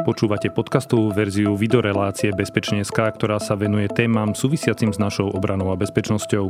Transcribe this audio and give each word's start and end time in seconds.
Počúvate 0.00 0.48
podcastovú 0.48 1.12
verziu 1.12 1.52
videorelácie 1.60 2.32
Bezpečne.sk, 2.32 2.96
ktorá 2.96 3.36
sa 3.36 3.52
venuje 3.52 3.84
témam 3.92 4.32
súvisiacim 4.32 4.96
s 4.96 4.98
našou 4.98 5.28
obranou 5.28 5.68
a 5.68 5.76
bezpečnosťou. 5.76 6.44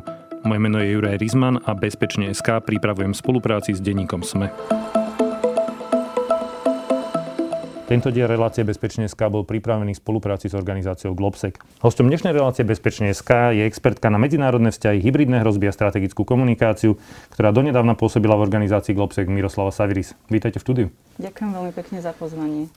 Moje 0.46 0.61
meno 0.62 0.79
je 0.79 0.95
Juraj 0.95 1.19
Rizman 1.19 1.58
a 1.58 1.74
Bezpečne.sk 1.74 2.63
pripravujem 2.63 3.10
v 3.10 3.19
spolupráci 3.19 3.74
s 3.74 3.83
denníkom 3.83 4.22
SME. 4.22 4.54
Tento 7.90 8.15
diel 8.15 8.31
relácie 8.31 8.63
Bezpečne.sk 8.63 9.19
bol 9.26 9.42
pripravený 9.42 9.98
v 9.98 10.03
spolupráci 10.03 10.46
s 10.46 10.54
organizáciou 10.54 11.19
Globsec. 11.19 11.58
Hostom 11.82 12.06
dnešnej 12.06 12.30
relácie 12.30 12.62
Bezpečne.sk 12.62 13.51
je 13.51 13.67
expertka 13.67 14.14
na 14.14 14.22
medzinárodné 14.22 14.71
vzťahy, 14.71 15.03
hybridné 15.03 15.42
hrozby 15.42 15.67
a 15.67 15.74
strategickú 15.74 16.23
komunikáciu, 16.23 16.95
ktorá 17.34 17.51
donedávna 17.51 17.98
pôsobila 17.98 18.38
v 18.38 18.46
organizácii 18.46 18.95
Globsec 18.95 19.27
Miroslava 19.27 19.74
Saviris. 19.74 20.14
Vítajte 20.30 20.62
v 20.62 20.64
štúdiu. 20.70 20.87
Ďakujem 21.19 21.51
veľmi 21.51 21.73
pekne 21.74 21.98
za 21.98 22.14
pozvanie. 22.14 22.70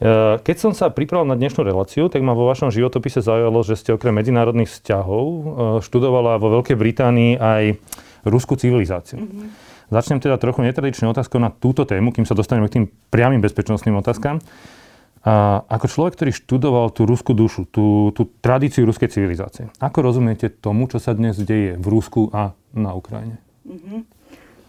Eh, 0.00 0.40
keď 0.40 0.56
som 0.56 0.72
sa 0.72 0.88
pripravil 0.88 1.28
na 1.28 1.36
dnešnú 1.36 1.60
reláciu, 1.60 2.08
tak 2.08 2.24
ma 2.24 2.32
vo 2.32 2.48
vašom 2.48 2.72
životopise 2.72 3.20
zaujalo, 3.20 3.60
že 3.60 3.76
ste 3.76 3.92
okrem 3.92 4.16
medzinárodných 4.16 4.72
vzťahov 4.72 5.24
eh, 5.28 5.44
študovala 5.84 6.40
vo 6.40 6.56
Veľkej 6.56 6.72
Británii 6.72 7.36
aj 7.36 7.76
ruskú 8.24 8.56
civilizáciu. 8.56 9.20
Mm-hmm. 9.20 9.68
Začnem 9.92 10.24
teda 10.24 10.40
trochu 10.40 10.64
netradičnou 10.64 11.12
otázkou 11.12 11.36
na 11.36 11.52
túto 11.52 11.84
tému, 11.84 12.16
kým 12.16 12.24
sa 12.24 12.32
dostaneme 12.32 12.72
k 12.72 12.80
tým 12.80 12.84
priamým 13.12 13.44
bezpečnostným 13.44 14.00
otázkam. 14.00 14.40
A 15.20 15.60
ako 15.68 15.84
človek, 15.84 16.16
ktorý 16.16 16.32
študoval 16.32 16.96
tú 16.96 17.04
ruskú 17.04 17.36
dušu, 17.36 17.68
tú, 17.68 18.08
tú 18.16 18.24
tradíciu 18.40 18.88
ruskej 18.88 19.12
civilizácie, 19.12 19.68
ako 19.84 20.00
rozumiete 20.00 20.48
tomu, 20.48 20.88
čo 20.88 20.96
sa 20.96 21.12
dnes 21.12 21.36
deje 21.36 21.76
v 21.76 21.86
Rusku 21.92 22.32
a 22.32 22.56
na 22.72 22.96
Ukrajine? 22.96 23.36
Mm-hmm. 23.68 24.19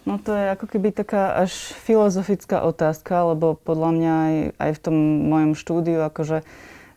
No 0.02 0.18
to 0.18 0.34
je 0.34 0.58
ako 0.58 0.66
keby 0.66 0.90
taká 0.90 1.46
až 1.46 1.54
filozofická 1.86 2.66
otázka, 2.66 3.38
lebo 3.38 3.54
podľa 3.54 3.90
mňa 3.94 4.14
aj, 4.14 4.36
aj 4.58 4.72
v 4.74 4.80
tom 4.82 4.96
mojom 5.30 5.54
štúdiu, 5.54 6.02
akože 6.02 6.41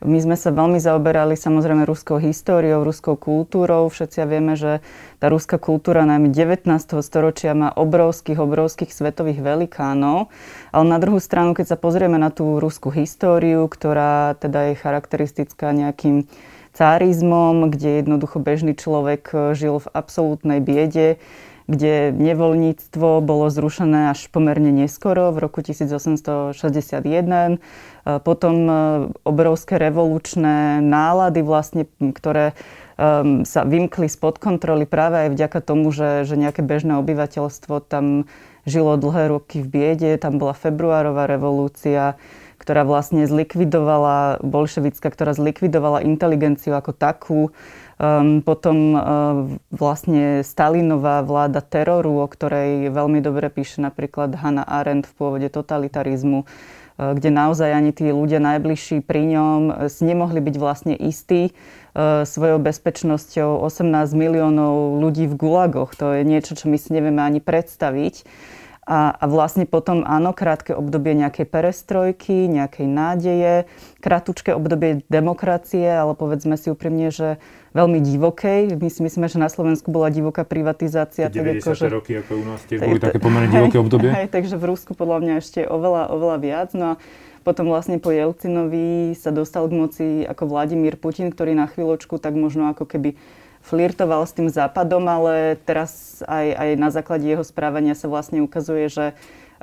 my 0.04 0.20
sme 0.20 0.36
sa 0.36 0.52
veľmi 0.52 0.76
zaoberali 0.76 1.32
samozrejme 1.32 1.88
ruskou 1.88 2.20
históriou, 2.20 2.84
ruskou 2.84 3.16
kultúrou. 3.16 3.88
Všetci 3.88 4.20
vieme, 4.28 4.52
že 4.52 4.84
tá 5.16 5.32
ruská 5.32 5.56
kultúra 5.56 6.04
najmä 6.04 6.28
19. 6.28 6.68
storočia 7.00 7.56
má 7.56 7.72
obrovských, 7.72 8.36
obrovských 8.36 8.92
svetových 8.92 9.40
velikánov. 9.40 10.28
Ale 10.76 10.84
na 10.84 11.00
druhú 11.00 11.16
stranu, 11.24 11.56
keď 11.56 11.72
sa 11.72 11.80
pozrieme 11.80 12.20
na 12.20 12.28
tú 12.28 12.60
ruskú 12.60 12.92
históriu, 12.92 13.64
ktorá 13.64 14.36
teda 14.36 14.72
je 14.72 14.80
charakteristická 14.80 15.72
nejakým 15.72 16.28
cárizmom, 16.76 17.72
kde 17.72 18.04
jednoducho 18.04 18.44
bežný 18.44 18.76
človek 18.76 19.56
žil 19.56 19.80
v 19.80 19.88
absolútnej 19.88 20.60
biede, 20.60 21.16
kde 21.64 22.12
nevoľníctvo 22.12 23.24
bolo 23.24 23.48
zrušené 23.48 24.12
až 24.12 24.28
pomerne 24.28 24.68
neskoro, 24.68 25.32
v 25.32 25.48
roku 25.48 25.64
1861. 25.64 26.52
E, 26.54 27.56
potom 28.20 28.54
e, 28.68 28.72
obrovské 29.24 29.80
revolučné 29.80 30.84
nálady, 30.84 31.40
vlastne, 31.40 31.88
ktoré 31.98 32.52
um, 33.00 33.42
sa 33.48 33.64
vymkli 33.64 34.06
spod 34.06 34.38
kontroly 34.38 34.84
práve 34.84 35.26
aj 35.26 35.28
vďaka 35.32 35.58
tomu, 35.64 35.90
že, 35.90 36.28
že 36.28 36.36
nejaké 36.38 36.60
bežné 36.60 37.00
obyvateľstvo 37.00 37.80
tam 37.84 38.28
žilo 38.64 38.96
dlhé 38.96 39.28
roky 39.28 39.60
v 39.60 39.68
biede. 39.68 40.10
Tam 40.16 40.40
bola 40.40 40.56
februárová 40.56 41.28
revolúcia, 41.28 42.16
ktorá 42.64 42.88
vlastne 42.88 43.28
zlikvidovala, 43.28 44.40
bolševická, 44.40 45.12
ktorá 45.12 45.36
zlikvidovala 45.36 46.00
inteligenciu 46.00 46.72
ako 46.72 46.96
takú. 46.96 47.40
Um, 47.94 48.42
potom 48.42 48.76
uh, 48.96 49.02
vlastne 49.70 50.42
Stalinová 50.42 51.22
vláda 51.22 51.60
teroru, 51.62 52.24
o 52.24 52.26
ktorej 52.26 52.90
veľmi 52.90 53.22
dobre 53.22 53.52
píše 53.52 53.84
napríklad 53.84 54.34
Hannah 54.34 54.66
Arendt 54.66 55.06
v 55.06 55.14
pôvode 55.14 55.46
totalitarizmu, 55.46 56.42
uh, 56.42 57.14
kde 57.14 57.30
naozaj 57.30 57.70
ani 57.70 57.94
tí 57.94 58.10
ľudia 58.10 58.42
najbližší 58.42 59.04
pri 59.04 59.38
ňom 59.38 59.60
uh, 59.68 59.74
si 59.86 60.08
nemohli 60.08 60.40
byť 60.40 60.56
vlastne 60.56 60.96
istí 60.96 61.52
svojou 62.26 62.58
bezpečnosťou. 62.58 63.62
18 63.62 64.18
miliónov 64.18 64.98
ľudí 64.98 65.30
v 65.30 65.38
gulagoch, 65.38 65.94
to 65.94 66.10
je 66.10 66.26
niečo, 66.26 66.58
čo 66.58 66.66
my 66.66 66.74
si 66.74 66.90
nevieme 66.90 67.22
ani 67.22 67.38
predstaviť. 67.38 68.26
A, 68.84 69.16
a 69.16 69.24
vlastne 69.24 69.64
potom 69.64 70.04
áno, 70.04 70.36
krátke 70.36 70.76
obdobie 70.76 71.16
nejakej 71.16 71.48
perestrojky, 71.48 72.52
nejakej 72.52 72.84
nádeje, 72.84 73.54
krátke 74.04 74.52
obdobie 74.52 75.00
demokracie, 75.08 75.88
ale 75.88 76.12
povedzme 76.12 76.60
si 76.60 76.68
úprimne, 76.68 77.08
že 77.08 77.40
veľmi 77.72 77.98
divokej. 78.04 78.76
My 78.76 78.88
si 78.92 79.00
myslíme, 79.00 79.26
že 79.26 79.40
na 79.40 79.48
Slovensku 79.48 79.88
bola 79.90 80.12
divoká 80.12 80.46
privatizácia. 80.46 81.32
90. 81.32 81.58
Tak 81.58 81.64
ako, 81.64 81.72
že, 81.74 81.86
roky 81.90 82.12
ako 82.20 82.32
u 82.38 82.44
nás 82.44 82.60
tiež 82.68 82.80
boli 82.84 83.00
také 83.02 83.18
pomerne 83.18 83.50
divoké 83.50 83.76
obdobie. 83.80 84.12
Hej, 84.14 84.28
takže 84.30 84.54
v 84.60 84.64
Rusku 84.70 84.92
podľa 84.94 85.18
mňa 85.24 85.34
ešte 85.42 85.60
oveľa, 85.66 86.12
oveľa 86.14 86.36
viac. 86.38 86.70
No 86.76 86.94
a 86.94 87.00
potom 87.44 87.68
vlastne 87.68 88.00
po 88.00 88.08
Jelcinovi 88.08 89.12
sa 89.12 89.28
dostal 89.28 89.68
k 89.68 89.76
moci 89.76 90.06
ako 90.24 90.48
Vladimír 90.48 90.96
Putin, 90.96 91.28
ktorý 91.28 91.52
na 91.52 91.68
chvíľočku 91.68 92.16
tak 92.16 92.32
možno 92.32 92.72
ako 92.72 92.88
keby 92.88 93.20
flirtoval 93.64 94.28
s 94.28 94.36
tým 94.36 94.52
západom, 94.52 95.02
ale 95.08 95.56
teraz 95.64 96.20
aj, 96.28 96.46
aj 96.52 96.70
na 96.76 96.88
základe 96.92 97.24
jeho 97.24 97.42
správania 97.42 97.96
sa 97.96 98.12
vlastne 98.12 98.44
ukazuje, 98.44 98.92
že 98.92 99.06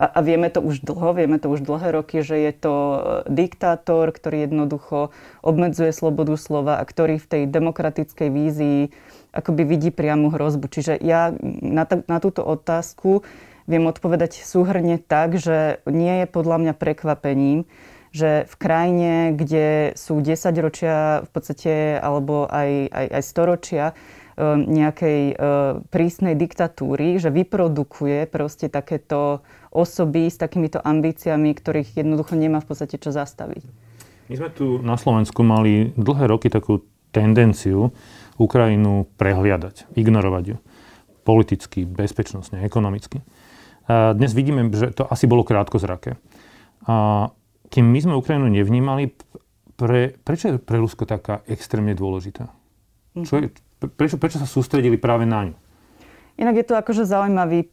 a, 0.02 0.10
a 0.10 0.20
vieme 0.26 0.50
to 0.50 0.66
už 0.66 0.82
dlho, 0.82 1.14
vieme 1.14 1.38
to 1.38 1.54
už 1.54 1.62
dlhé 1.62 1.94
roky, 1.94 2.26
že 2.26 2.34
je 2.34 2.54
to 2.58 2.74
e, 2.74 3.00
diktátor, 3.30 4.10
ktorý 4.10 4.50
jednoducho 4.50 5.14
obmedzuje 5.46 5.94
slobodu 5.94 6.34
slova 6.42 6.82
a 6.82 6.84
ktorý 6.84 7.22
v 7.22 7.30
tej 7.30 7.44
demokratickej 7.46 8.30
vízii 8.34 8.82
akoby 9.30 9.64
vidí 9.64 9.90
priamu 9.94 10.34
hrozbu. 10.34 10.66
Čiže 10.66 10.98
ja 11.00 11.30
na, 11.62 11.86
t- 11.86 12.04
na 12.10 12.18
túto 12.18 12.42
otázku 12.42 13.22
viem 13.70 13.86
odpovedať 13.86 14.42
súhrne 14.42 14.98
tak, 14.98 15.38
že 15.38 15.86
nie 15.86 16.24
je 16.24 16.28
podľa 16.28 16.58
mňa 16.66 16.74
prekvapením, 16.76 17.70
že 18.12 18.44
v 18.44 18.56
krajine, 18.60 19.14
kde 19.32 19.96
sú 19.96 20.20
10 20.20 20.36
ročia 20.60 21.24
v 21.24 21.30
podstate, 21.32 21.74
alebo 21.96 22.44
aj, 22.52 22.92
aj, 22.92 23.08
aj 23.08 23.24
storočia 23.24 23.86
e, 23.92 23.94
nejakej 24.68 25.20
e, 25.32 25.36
prísnej 25.88 26.36
diktatúry, 26.36 27.24
že 27.24 27.32
vyprodukuje 27.32 28.28
proste 28.28 28.68
takéto 28.68 29.48
osoby 29.72 30.28
s 30.28 30.36
takýmito 30.36 30.84
ambíciami, 30.84 31.56
ktorých 31.56 32.04
jednoducho 32.04 32.36
nemá 32.36 32.60
v 32.60 32.68
podstate 32.68 33.00
čo 33.00 33.16
zastaviť. 33.16 33.64
My 34.28 34.36
sme 34.36 34.50
tu 34.52 34.84
na 34.84 35.00
Slovensku 35.00 35.40
mali 35.48 35.96
dlhé 35.96 36.28
roky 36.28 36.52
takú 36.52 36.84
tendenciu 37.16 37.96
Ukrajinu 38.36 39.08
prehliadať, 39.16 39.92
ignorovať 39.96 40.44
ju. 40.56 40.58
Politicky, 41.28 41.84
bezpečnostne, 41.84 42.64
ekonomicky. 42.66 43.22
Dnes 43.92 44.32
vidíme, 44.32 44.72
že 44.72 44.96
to 44.96 45.04
asi 45.06 45.28
bolo 45.28 45.44
krátko 45.44 45.78
zrake. 45.78 46.18
A 46.88 47.30
kým 47.72 47.88
my 47.88 48.00
sme 48.04 48.20
Ukrajinu 48.20 48.52
nevnímali, 48.52 49.16
pre, 49.80 50.14
prečo 50.20 50.52
je 50.52 50.60
pre 50.60 50.78
Rusko 50.78 51.08
taká 51.08 51.42
extrémne 51.48 51.96
dôležitá? 51.96 52.52
Čo 53.16 53.40
je, 53.40 53.56
prečo, 53.96 54.20
prečo 54.20 54.38
sa 54.38 54.46
sústredili 54.46 55.00
práve 55.00 55.24
na 55.24 55.50
ňu? 55.50 55.56
Inak 56.42 56.58
je 56.58 56.66
to 56.66 56.74
akože 56.74 57.06
zaujímavý 57.06 57.70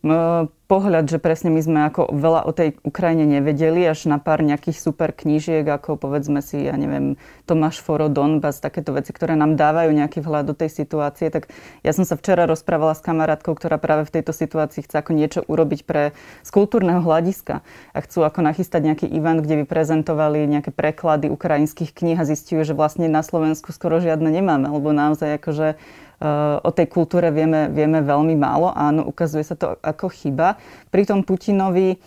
pohľad, 0.68 1.08
že 1.08 1.16
presne 1.16 1.48
my 1.48 1.60
sme 1.64 1.80
ako 1.88 2.12
veľa 2.12 2.44
o 2.44 2.52
tej 2.52 2.76
Ukrajine 2.84 3.24
nevedeli, 3.24 3.80
až 3.88 4.12
na 4.12 4.20
pár 4.20 4.44
nejakých 4.44 4.76
super 4.76 5.16
knížiek, 5.16 5.64
ako 5.64 5.96
povedzme 5.96 6.44
si, 6.44 6.68
ja 6.68 6.76
neviem, 6.76 7.16
Tomáš 7.48 7.80
Foro, 7.80 8.12
Donbass, 8.12 8.60
takéto 8.60 8.92
veci, 8.92 9.16
ktoré 9.16 9.40
nám 9.40 9.56
dávajú 9.56 9.88
nejaký 9.96 10.20
vhľad 10.20 10.52
do 10.52 10.54
tej 10.54 10.68
situácie. 10.68 11.32
Tak 11.32 11.48
ja 11.80 11.96
som 11.96 12.04
sa 12.04 12.20
včera 12.20 12.44
rozprávala 12.44 12.92
s 12.92 13.00
kamarátkou, 13.00 13.56
ktorá 13.56 13.80
práve 13.80 14.04
v 14.04 14.20
tejto 14.20 14.36
situácii 14.36 14.84
chce 14.84 15.00
ako 15.00 15.16
niečo 15.16 15.40
urobiť 15.48 15.88
pre 15.88 16.12
z 16.44 16.50
kultúrneho 16.52 17.00
hľadiska 17.00 17.64
a 17.96 17.98
chcú 18.04 18.28
ako 18.28 18.44
nachystať 18.44 18.84
nejaký 18.84 19.06
event, 19.08 19.40
kde 19.40 19.64
by 19.64 19.64
prezentovali 19.64 20.44
nejaké 20.44 20.76
preklady 20.76 21.32
ukrajinských 21.32 21.96
kníh 21.96 22.20
a 22.20 22.28
zistujú, 22.28 22.68
že 22.68 22.76
vlastne 22.76 23.08
na 23.08 23.24
Slovensku 23.24 23.72
skoro 23.72 23.96
žiadne 23.96 24.28
nemáme, 24.28 24.68
lebo 24.68 24.92
naozaj 24.92 25.40
akože 25.40 25.80
o 26.62 26.70
tej 26.74 26.86
kultúre 26.90 27.30
vieme, 27.30 27.70
vieme 27.70 28.02
veľmi 28.02 28.34
málo. 28.34 28.74
Áno, 28.74 29.06
ukazuje 29.06 29.46
sa 29.46 29.54
to 29.54 29.78
ako 29.82 30.10
chyba. 30.10 30.58
Pri 30.90 31.06
tom 31.06 31.22
Putinovi 31.22 31.98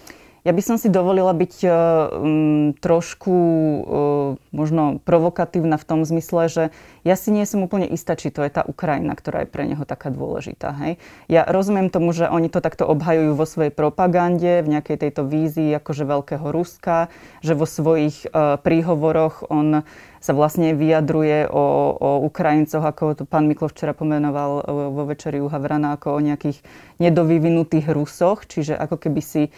ja 0.42 0.58
by 0.58 0.62
som 0.66 0.78
si 0.82 0.90
dovolila 0.90 1.38
byť 1.38 1.56
um, 1.62 2.74
trošku 2.82 3.34
uh, 3.34 4.30
možno 4.50 4.98
provokatívna 5.06 5.78
v 5.78 5.86
tom 5.86 6.02
zmysle, 6.02 6.50
že 6.50 6.64
ja 7.06 7.14
si 7.14 7.30
nie 7.30 7.46
som 7.46 7.62
úplne 7.62 7.86
istá, 7.86 8.18
či 8.18 8.34
to 8.34 8.42
je 8.42 8.50
tá 8.50 8.66
Ukrajina, 8.66 9.14
ktorá 9.14 9.46
je 9.46 9.54
pre 9.54 9.70
neho 9.70 9.86
taká 9.86 10.10
dôležitá. 10.10 10.74
Hej? 10.82 10.98
Ja 11.30 11.46
rozumiem 11.46 11.94
tomu, 11.94 12.10
že 12.10 12.26
oni 12.26 12.50
to 12.50 12.58
takto 12.58 12.90
obhajujú 12.90 13.38
vo 13.38 13.46
svojej 13.46 13.70
propagande, 13.70 14.66
v 14.66 14.82
nejakej 14.82 14.98
tejto 14.98 15.30
vízii 15.30 15.78
akože 15.78 16.10
veľkého 16.10 16.50
Ruska, 16.50 17.14
že 17.46 17.54
vo 17.54 17.70
svojich 17.70 18.26
uh, 18.34 18.58
príhovoroch 18.58 19.46
on 19.46 19.86
sa 20.22 20.38
vlastne 20.38 20.78
vyjadruje 20.78 21.50
o, 21.50 21.66
o 21.98 22.10
Ukrajincoch, 22.30 22.86
ako 22.86 23.18
to 23.18 23.24
pán 23.26 23.50
Miklo 23.50 23.66
včera 23.66 23.98
pomenoval 23.98 24.62
vo 24.94 25.04
večeri 25.10 25.42
u 25.42 25.50
Havrana, 25.50 25.98
ako 25.98 26.14
o 26.14 26.20
nejakých 26.22 26.62
nedovyvinutých 27.02 27.90
Rusoch, 27.90 28.46
čiže 28.46 28.78
ako 28.78 29.02
keby 29.02 29.22
si 29.26 29.44
e, 29.48 29.52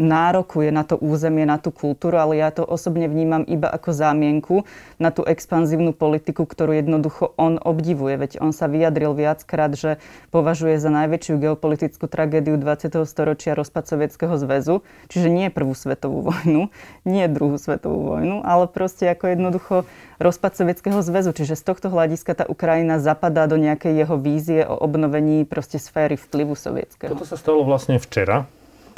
nárokuje 0.00 0.72
na 0.72 0.88
to 0.88 0.96
územie, 0.96 1.44
na 1.44 1.60
tú 1.60 1.68
kultúru, 1.68 2.16
ale 2.16 2.40
ja 2.40 2.48
to 2.48 2.64
osobne 2.64 3.04
vnímam 3.04 3.44
iba 3.44 3.68
ako 3.68 3.92
zámienku 3.92 4.64
na 4.96 5.12
tú 5.12 5.28
expanzívnu 5.28 5.92
politiku, 5.92 6.48
ktorú 6.48 6.72
jednoducho 6.72 7.36
on 7.36 7.60
obdivuje. 7.60 8.16
Veď 8.16 8.40
on 8.40 8.56
sa 8.56 8.72
vyjadril 8.72 9.12
viackrát, 9.12 9.76
že 9.76 10.00
považuje 10.32 10.80
za 10.80 10.88
najväčšiu 10.88 11.36
geopolitickú 11.36 12.08
tragédiu 12.08 12.56
20. 12.56 13.04
storočia 13.04 13.52
rozpad 13.52 13.84
Sovietskeho 13.84 14.40
zväzu, 14.40 14.80
čiže 15.12 15.28
nie 15.28 15.52
prvú 15.52 15.76
svetovú 15.76 16.24
vojnu, 16.32 16.72
nie 17.04 17.28
druhú 17.28 17.60
svetovú 17.60 18.16
vojnu, 18.16 18.40
ale 18.40 18.64
proste 18.72 19.12
ako 19.12 19.28
jednoducho 19.28 19.81
rozpad 20.18 20.52
Sovietskeho 20.58 21.00
zväzu. 21.00 21.30
Čiže 21.32 21.58
z 21.58 21.64
tohto 21.64 21.88
hľadiska 21.88 22.32
tá 22.36 22.44
Ukrajina 22.46 23.00
zapadá 23.00 23.46
do 23.46 23.56
nejakej 23.56 24.06
jeho 24.06 24.16
vízie 24.18 24.60
o 24.66 24.76
obnovení 24.78 25.46
proste 25.48 25.80
sféry 25.80 26.20
vplyvu 26.20 26.58
sovietského. 26.58 27.12
Toto 27.12 27.26
sa 27.28 27.38
stalo 27.38 27.62
vlastne 27.62 27.96
včera, 28.02 28.44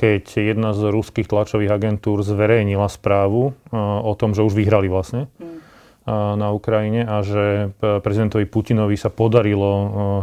keď 0.00 0.24
jedna 0.54 0.74
z 0.74 0.90
ruských 0.90 1.30
tlačových 1.30 1.70
agentúr 1.70 2.26
zverejnila 2.26 2.90
správu 2.90 3.54
o 4.02 4.12
tom, 4.18 4.34
že 4.34 4.42
už 4.42 4.52
vyhrali 4.58 4.90
vlastne. 4.90 5.30
Hmm 5.38 5.53
na 6.04 6.52
Ukrajine 6.52 7.00
a 7.08 7.24
že 7.24 7.72
prezidentovi 7.80 8.44
Putinovi 8.44 8.92
sa 8.92 9.08
podarilo 9.08 9.70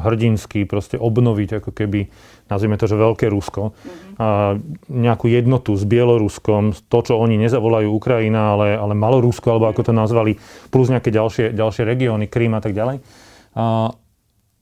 hrdinsky 0.05 0.69
proste 0.69 1.01
obnoviť 1.01 1.57
ako 1.57 1.73
keby, 1.73 2.05
nazvime 2.53 2.77
to, 2.77 2.85
že 2.85 3.01
veľké 3.01 3.25
Rusko, 3.33 3.73
mm-hmm. 3.73 4.21
a 4.21 4.61
nejakú 4.93 5.25
jednotu 5.25 5.73
s 5.73 5.81
Bieloruskom, 5.81 6.77
to, 6.85 6.99
čo 7.01 7.17
oni 7.17 7.41
nezavolajú 7.41 7.89
Ukrajina, 7.97 8.53
ale, 8.53 8.77
ale 8.77 8.93
Malorusko, 8.93 9.57
alebo 9.57 9.73
ako 9.73 9.89
to 9.89 9.93
nazvali, 9.97 10.37
plus 10.69 10.93
nejaké 10.93 11.09
ďalšie, 11.09 11.57
ďalšie 11.57 11.81
regióny, 11.81 12.29
Krím 12.29 12.53
a 12.53 12.61
tak 12.61 12.77
ďalej. 12.77 13.01
A 13.57 13.97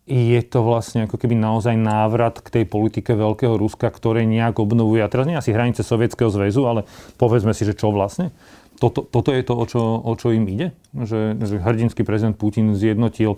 je 0.09 0.41
to 0.41 0.65
vlastne 0.65 1.05
ako 1.05 1.21
keby 1.21 1.37
naozaj 1.37 1.77
návrat 1.77 2.41
k 2.41 2.49
tej 2.49 2.65
politike 2.65 3.13
Veľkého 3.13 3.59
Ruska, 3.59 3.93
ktoré 3.93 4.25
nejak 4.25 4.57
obnovuje, 4.57 5.05
a 5.05 5.11
teraz 5.11 5.27
nie 5.29 5.37
asi 5.37 5.53
hranice 5.53 5.85
Sovietskeho 5.85 6.31
zväzu, 6.33 6.65
ale 6.65 6.87
povedzme 7.21 7.53
si, 7.53 7.67
že 7.67 7.77
čo 7.77 7.93
vlastne? 7.93 8.33
Toto, 8.79 9.03
toto 9.03 9.29
je 9.35 9.43
to, 9.43 9.53
o 9.53 9.65
čo, 9.67 9.81
o 9.99 10.13
čo 10.15 10.31
im 10.31 10.47
ide? 10.47 10.71
Že, 10.95 11.35
že 11.43 11.55
hrdinský 11.59 12.07
prezident 12.07 12.33
Putin 12.39 12.73
zjednotil 12.73 13.37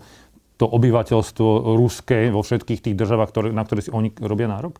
to 0.61 0.65
obyvateľstvo 0.69 1.73
ruské 1.73 2.29
vo 2.29 2.45
všetkých 2.45 2.85
tých 2.85 2.95
državách, 2.95 3.33
ktoré, 3.33 3.47
na 3.49 3.65
ktoré 3.65 3.81
si 3.81 3.89
oni 3.89 4.13
robia 4.21 4.45
nárok? 4.45 4.77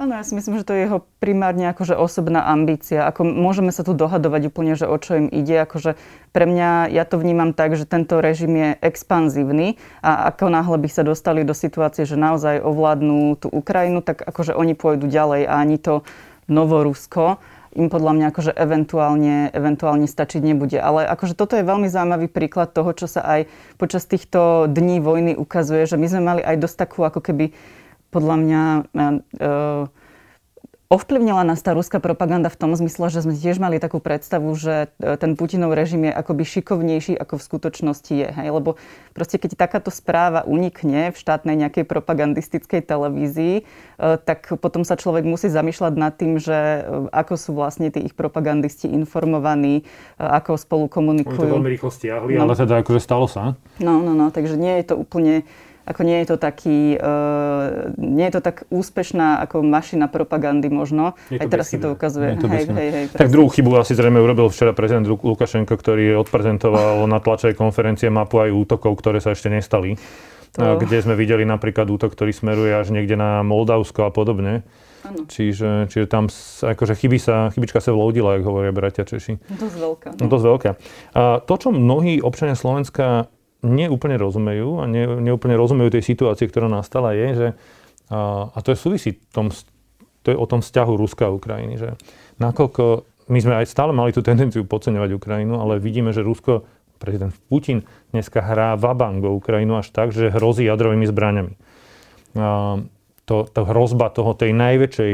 Áno, 0.00 0.18
ja 0.18 0.24
si 0.26 0.34
myslím, 0.34 0.58
že 0.58 0.66
to 0.66 0.74
je 0.74 0.88
jeho 0.88 1.04
primárne 1.20 1.68
akože 1.68 1.94
osobná 1.94 2.48
ambícia. 2.48 3.06
Ako 3.06 3.22
môžeme 3.22 3.70
sa 3.70 3.86
tu 3.86 3.94
dohadovať 3.94 4.50
úplne, 4.50 4.74
že 4.74 4.90
o 4.90 4.96
čo 4.98 5.14
im 5.14 5.28
ide. 5.30 5.62
Akože 5.62 5.94
pre 6.34 6.48
mňa, 6.48 6.90
ja 6.90 7.04
to 7.06 7.22
vnímam 7.22 7.54
tak, 7.54 7.78
že 7.78 7.86
tento 7.86 8.18
režim 8.18 8.50
je 8.50 8.68
expanzívny 8.82 9.78
a 10.02 10.32
ako 10.34 10.50
náhle 10.50 10.80
by 10.80 10.88
sa 10.90 11.06
dostali 11.06 11.46
do 11.46 11.54
situácie, 11.54 12.02
že 12.02 12.18
naozaj 12.18 12.64
ovládnu 12.64 13.36
tú 13.38 13.46
Ukrajinu, 13.52 14.02
tak 14.02 14.26
akože 14.26 14.58
oni 14.58 14.74
pôjdu 14.74 15.06
ďalej 15.06 15.46
a 15.46 15.60
ani 15.60 15.78
to 15.78 16.02
Novorusko 16.50 17.38
im 17.72 17.88
podľa 17.88 18.12
mňa 18.16 18.26
akože 18.32 18.52
eventuálne, 18.52 19.48
eventuálne 19.52 20.04
stačiť 20.04 20.40
nebude. 20.44 20.76
Ale 20.76 21.08
akože 21.08 21.32
toto 21.36 21.56
je 21.56 21.64
veľmi 21.64 21.88
zaujímavý 21.88 22.28
príklad 22.28 22.76
toho, 22.76 22.92
čo 22.92 23.08
sa 23.08 23.24
aj 23.24 23.48
počas 23.80 24.04
týchto 24.04 24.68
dní 24.68 25.00
vojny 25.00 25.32
ukazuje, 25.36 25.88
že 25.88 25.96
my 25.96 26.06
sme 26.08 26.22
mali 26.22 26.42
aj 26.44 26.56
dosť 26.60 26.76
takú 26.88 27.04
ako 27.04 27.24
keby 27.24 27.56
podľa 28.12 28.36
mňa 28.44 28.62
uh, 28.92 30.01
Ovplyvnila 30.92 31.40
nás 31.40 31.64
tá 31.64 31.72
ruská 31.72 32.04
propaganda 32.04 32.52
v 32.52 32.60
tom 32.60 32.76
zmysle, 32.76 33.08
že 33.08 33.24
sme 33.24 33.32
tiež 33.32 33.56
mali 33.56 33.80
takú 33.80 33.96
predstavu, 33.96 34.52
že 34.52 34.92
e, 35.00 35.16
ten 35.16 35.40
Putinov 35.40 35.72
režim 35.72 36.04
je 36.04 36.12
akoby 36.12 36.44
šikovnejší, 36.44 37.16
ako 37.16 37.40
v 37.40 37.46
skutočnosti 37.48 38.12
je. 38.12 38.28
Hej? 38.28 38.48
Lebo 38.52 38.76
proste 39.16 39.40
keď 39.40 39.56
takáto 39.56 39.88
správa 39.88 40.44
unikne 40.44 41.08
v 41.08 41.16
štátnej 41.16 41.56
nejakej 41.64 41.88
propagandistickej 41.88 42.84
televízii, 42.84 43.54
e, 43.56 44.20
tak 44.20 44.52
potom 44.60 44.84
sa 44.84 45.00
človek 45.00 45.24
musí 45.24 45.48
zamýšľať 45.48 45.92
nad 45.96 46.12
tým, 46.12 46.36
že 46.36 46.84
e, 46.84 47.08
ako 47.08 47.40
sú 47.40 47.56
vlastne 47.56 47.88
tí 47.88 48.04
ich 48.04 48.12
propagandisti 48.12 48.84
informovaní, 48.92 49.88
ako 50.20 50.60
spolu 50.60 50.92
komunikujú. 50.92 51.40
Oni 51.40 51.56
to 51.56 51.56
veľmi 51.56 51.72
rýchlo 51.72 51.88
stiahli, 51.88 52.36
no. 52.36 52.44
ale 52.44 52.52
teda 52.52 52.84
akože 52.84 53.00
stalo 53.00 53.24
sa. 53.32 53.56
No, 53.80 54.04
no, 54.04 54.12
no, 54.12 54.28
takže 54.28 54.60
nie 54.60 54.76
je 54.84 54.92
to 54.92 55.00
úplne 55.00 55.48
ako 55.82 56.00
nie 56.06 56.22
je 56.22 56.26
to 56.30 56.36
taký, 56.38 56.94
uh, 56.94 57.90
nie 57.98 58.26
je 58.30 58.34
to 58.38 58.42
tak 58.42 58.66
úspešná 58.70 59.42
ako 59.42 59.66
mašina 59.66 60.06
propagandy 60.06 60.70
možno. 60.70 61.18
Aj 61.30 61.46
teraz 61.50 61.74
sa 61.74 61.78
to 61.82 61.94
ukazuje. 61.94 62.38
to 62.38 62.46
hej, 62.46 62.70
hej, 62.70 62.90
hej, 62.90 63.04
tak 63.10 63.34
druhú 63.34 63.50
chybu 63.50 63.82
asi 63.82 63.98
zrejme 63.98 64.22
urobil 64.22 64.46
včera 64.46 64.70
prezident 64.70 65.06
Lukašenko, 65.06 65.74
ktorý 65.74 66.18
odprezentoval 66.22 67.02
na 67.10 67.18
tlačovej 67.18 67.58
konferencie 67.58 68.08
mapu 68.08 68.38
aj 68.38 68.54
útokov, 68.54 68.94
ktoré 69.02 69.18
sa 69.18 69.34
ešte 69.34 69.50
nestali. 69.50 69.98
To... 70.52 70.76
Kde 70.76 71.00
sme 71.00 71.16
videli 71.16 71.48
napríklad 71.48 71.88
útok, 71.88 72.12
ktorý 72.12 72.28
smeruje 72.28 72.76
až 72.76 72.92
niekde 72.92 73.16
na 73.16 73.40
Moldavsko 73.40 74.04
a 74.04 74.10
podobne. 74.12 74.60
Ano. 75.02 75.26
Čiže, 75.26 75.90
čiže 75.90 76.06
tam 76.06 76.30
akože 76.62 76.94
chyby 76.94 77.18
sa, 77.18 77.50
chybička 77.50 77.82
sa 77.82 77.90
vloudila, 77.90 78.38
ako 78.38 78.46
hovoria 78.54 78.70
bratia 78.70 79.02
Češi. 79.02 79.40
Dosť 79.50 79.76
veľká. 79.80 80.08
No. 80.20 80.30
Dosť 80.30 80.44
veľká. 80.46 80.70
A 81.16 81.22
to, 81.42 81.54
čo 81.58 81.68
mnohí 81.74 82.22
občania 82.22 82.54
Slovenska 82.54 83.32
neúplne 83.62 84.18
rozumejú 84.18 84.82
a 84.82 84.90
ne, 84.90 85.06
neúplne 85.22 85.54
rozumejú 85.54 85.94
tej 85.94 86.04
situácii, 86.04 86.50
ktorá 86.50 86.66
nastala, 86.66 87.14
je, 87.14 87.28
že 87.32 87.48
a, 88.10 88.50
a 88.50 88.58
to 88.60 88.74
je 88.74 88.78
súvisí 88.78 89.10
tom, 89.30 89.48
to 90.26 90.28
je 90.34 90.36
o 90.36 90.46
tom 90.46 90.60
vzťahu 90.60 90.92
Ruska 90.98 91.30
a 91.30 91.34
Ukrajiny, 91.34 91.78
že 91.78 91.88
nakoľko 92.42 93.06
my 93.30 93.38
sme 93.38 93.54
aj 93.62 93.70
stále 93.70 93.94
mali 93.94 94.10
tú 94.10 94.20
tendenciu 94.20 94.66
podceňovať 94.66 95.10
Ukrajinu, 95.14 95.62
ale 95.62 95.78
vidíme, 95.78 96.10
že 96.10 96.26
Rusko, 96.26 96.66
prezident 96.98 97.34
Putin 97.50 97.86
dneska 98.14 98.42
hrá 98.42 98.74
vabango 98.78 99.34
Ukrajinu 99.34 99.78
až 99.78 99.90
tak, 99.90 100.10
že 100.14 100.30
hrozí 100.30 100.66
jadrovými 100.66 101.06
zbraniami. 101.06 101.54
A, 102.38 102.78
to, 103.22 103.46
to 103.46 103.60
hrozba 103.62 104.10
toho 104.10 104.34
tej 104.34 104.50
najväčšej 104.50 105.12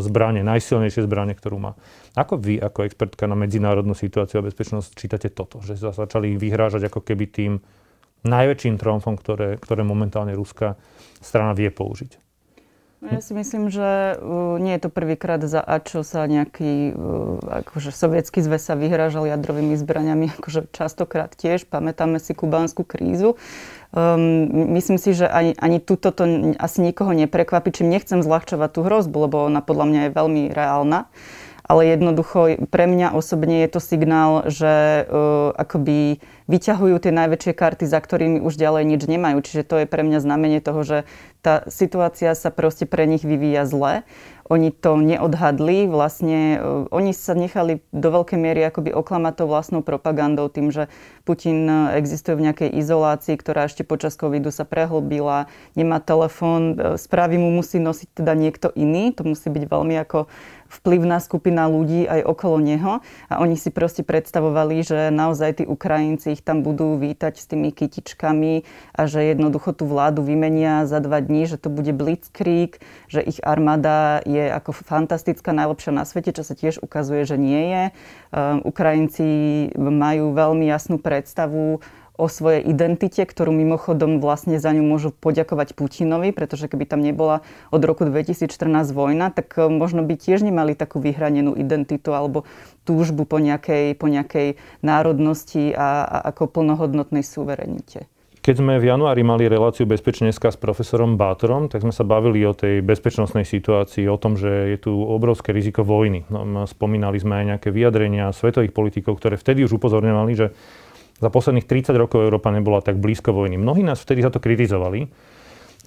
zbrane, 0.00 0.40
najsilnejšie 0.46 1.04
zbrane, 1.04 1.36
ktorú 1.36 1.58
má. 1.60 1.72
Ako 2.16 2.40
vy, 2.40 2.62
ako 2.62 2.86
expertka 2.88 3.28
na 3.28 3.36
medzinárodnú 3.36 3.92
situáciu 3.92 4.40
a 4.40 4.46
bezpečnosť, 4.46 4.94
čítate 4.96 5.28
toto? 5.28 5.60
Že 5.60 5.74
sa 5.76 5.90
začali 5.92 6.38
vyhrážať 6.38 6.88
ako 6.88 7.04
keby 7.04 7.24
tým 7.28 7.52
najväčším 8.24 8.80
tromfom, 8.80 9.20
ktoré, 9.20 9.60
ktoré 9.60 9.84
momentálne 9.84 10.32
ruská 10.32 10.80
strana 11.20 11.52
vie 11.52 11.68
použiť? 11.68 12.23
No 13.04 13.12
ja 13.12 13.20
si 13.20 13.36
myslím, 13.36 13.68
že 13.68 14.16
uh, 14.16 14.56
nie 14.56 14.72
je 14.80 14.88
to 14.88 14.88
prvýkrát 14.88 15.36
za 15.44 15.60
a 15.60 15.76
čo 15.76 16.00
sa 16.00 16.24
nejaký, 16.24 16.96
uh, 16.96 17.36
akože 17.60 17.92
sovietský 17.92 18.40
zväz 18.40 18.64
sa 18.64 18.80
vyhrážal 18.80 19.28
jadrovými 19.28 19.76
zbraniami, 19.76 20.32
akože 20.40 20.72
častokrát 20.72 21.36
tiež, 21.36 21.68
pamätáme 21.68 22.16
si 22.16 22.32
kubánsku 22.32 22.80
krízu. 22.80 23.36
Um, 23.92 24.48
myslím 24.72 24.96
si, 24.96 25.12
že 25.12 25.28
ani, 25.28 25.52
ani 25.60 25.84
tuto 25.84 26.16
to 26.16 26.24
asi 26.56 26.80
nikoho 26.80 27.12
neprekvapí, 27.12 27.76
čím 27.76 27.92
nechcem 27.92 28.24
zľahčovať 28.24 28.70
tú 28.72 28.80
hrozbu, 28.88 29.16
lebo 29.28 29.36
ona 29.52 29.60
podľa 29.60 29.84
mňa 29.84 30.00
je 30.08 30.10
veľmi 30.16 30.42
reálna. 30.56 31.04
Ale 31.64 31.88
jednoducho 31.96 32.60
pre 32.68 32.84
mňa 32.84 33.16
osobne 33.16 33.64
je 33.64 33.68
to 33.72 33.80
signál, 33.80 34.44
že 34.52 35.08
uh, 35.08 35.56
akoby 35.56 36.20
vyťahujú 36.44 37.00
tie 37.00 37.08
najväčšie 37.08 37.56
karty, 37.56 37.88
za 37.88 38.04
ktorými 38.04 38.44
už 38.44 38.60
ďalej 38.60 38.84
nič 38.84 39.02
nemajú. 39.08 39.40
Čiže 39.40 39.64
to 39.64 39.74
je 39.80 39.86
pre 39.88 40.04
mňa 40.04 40.20
znamenie 40.20 40.60
toho, 40.60 40.84
že 40.84 40.98
tá 41.40 41.64
situácia 41.72 42.36
sa 42.36 42.52
proste 42.52 42.84
pre 42.84 43.08
nich 43.08 43.24
vyvíja 43.24 43.64
zle. 43.64 44.04
Oni 44.52 44.68
to 44.68 45.00
neodhadli, 45.00 45.88
vlastne 45.88 46.60
uh, 46.60 46.84
oni 46.92 47.16
sa 47.16 47.32
nechali 47.32 47.80
do 47.96 48.08
veľkej 48.12 48.36
miery 48.36 48.60
akoby 48.68 48.92
oklamať 48.92 49.32
tou 49.40 49.48
vlastnou 49.48 49.80
propagandou 49.80 50.52
tým, 50.52 50.68
že 50.68 50.92
Putin 51.24 51.64
existuje 51.96 52.36
v 52.36 52.52
nejakej 52.52 52.76
izolácii, 52.76 53.40
ktorá 53.40 53.64
ešte 53.64 53.88
počas 53.88 54.20
covidu 54.20 54.52
sa 54.52 54.68
prehlbila, 54.68 55.48
nemá 55.72 55.96
telefón, 55.96 56.76
e, 56.76 57.00
správy 57.00 57.40
mu 57.40 57.48
musí 57.48 57.80
nosiť 57.80 58.20
teda 58.20 58.36
niekto 58.36 58.68
iný, 58.76 59.16
to 59.16 59.24
musí 59.24 59.48
byť 59.48 59.64
veľmi 59.64 59.96
ako 60.04 60.28
vplyvná 60.80 61.22
skupina 61.22 61.70
ľudí 61.70 62.06
aj 62.10 62.20
okolo 62.26 62.58
neho 62.58 62.92
a 63.30 63.34
oni 63.38 63.54
si 63.54 63.70
proste 63.70 64.02
predstavovali, 64.02 64.82
že 64.82 64.98
naozaj 65.14 65.62
tí 65.62 65.64
Ukrajinci 65.64 66.34
ich 66.34 66.42
tam 66.42 66.66
budú 66.66 66.98
vítať 66.98 67.38
s 67.38 67.46
tými 67.46 67.70
kytičkami 67.70 68.66
a 68.98 69.00
že 69.06 69.30
jednoducho 69.30 69.72
tú 69.76 69.86
vládu 69.86 70.26
vymenia 70.26 70.84
za 70.90 70.98
dva 70.98 71.22
dní, 71.22 71.46
že 71.46 71.60
to 71.60 71.70
bude 71.70 71.94
blitzkrieg, 71.94 72.82
že 73.06 73.22
ich 73.22 73.38
armáda 73.46 74.20
je 74.26 74.50
ako 74.50 74.74
fantastická, 74.74 75.54
najlepšia 75.54 75.92
na 75.94 76.02
svete, 76.02 76.34
čo 76.34 76.42
sa 76.42 76.58
tiež 76.58 76.82
ukazuje, 76.82 77.22
že 77.22 77.38
nie 77.38 77.62
je. 77.70 77.84
Um, 78.34 78.58
Ukrajinci 78.66 79.26
majú 79.78 80.34
veľmi 80.34 80.66
jasnú 80.66 80.98
predstavu 80.98 81.78
o 82.14 82.30
svojej 82.30 82.62
identite, 82.62 83.26
ktorú 83.26 83.50
mimochodom 83.50 84.22
vlastne 84.22 84.62
za 84.62 84.70
ňu 84.70 84.86
môžu 84.86 85.10
poďakovať 85.10 85.74
Putinovi, 85.74 86.30
pretože 86.30 86.70
keby 86.70 86.86
tam 86.86 87.02
nebola 87.02 87.42
od 87.74 87.82
roku 87.82 88.06
2014 88.06 88.54
vojna, 88.94 89.34
tak 89.34 89.58
e, 89.58 89.66
možno 89.66 90.06
by 90.06 90.14
tiež 90.14 90.46
nemali 90.46 90.78
takú 90.78 91.02
vyhranenú 91.02 91.58
identitu 91.58 92.14
alebo 92.14 92.46
túžbu 92.86 93.26
po 93.26 93.42
nejakej, 93.42 93.98
po 93.98 94.06
nejakej 94.06 94.62
národnosti 94.86 95.74
a, 95.74 96.06
a 96.06 96.16
ako 96.30 96.54
plnohodnotnej 96.54 97.26
suverenite. 97.26 98.06
Keď 98.44 98.60
sme 98.60 98.76
v 98.76 98.92
januári 98.92 99.24
mali 99.24 99.48
reláciu 99.48 99.88
bezpečneska 99.88 100.52
s 100.52 100.60
profesorom 100.60 101.16
Bátorom, 101.16 101.72
tak 101.72 101.80
sme 101.80 101.96
sa 101.96 102.04
bavili 102.04 102.44
o 102.44 102.52
tej 102.52 102.84
bezpečnostnej 102.84 103.48
situácii, 103.48 104.04
o 104.04 104.20
tom, 104.20 104.36
že 104.36 104.76
je 104.76 104.84
tu 104.84 104.92
obrovské 104.92 105.48
riziko 105.56 105.80
vojny. 105.80 106.28
No, 106.28 106.68
spomínali 106.68 107.16
sme 107.16 107.40
aj 107.40 107.44
nejaké 107.56 107.68
vyjadrenia 107.72 108.28
svetových 108.36 108.76
politikov, 108.76 109.16
ktoré 109.16 109.40
vtedy 109.40 109.64
už 109.64 109.80
upozorňovali, 109.80 110.32
že 110.36 110.52
Za 111.24 111.32
posledných 111.32 111.64
30 111.64 111.96
rokov 111.96 112.20
Európa 112.20 112.52
nebola 112.52 112.84
tak 112.84 113.00
blízko 113.00 113.32
vojny. 113.32 113.56
Mnohí 113.56 113.80
nás 113.80 113.96
vtedy 114.04 114.20
za 114.20 114.28
to 114.28 114.44
kritizovali. 114.44 115.08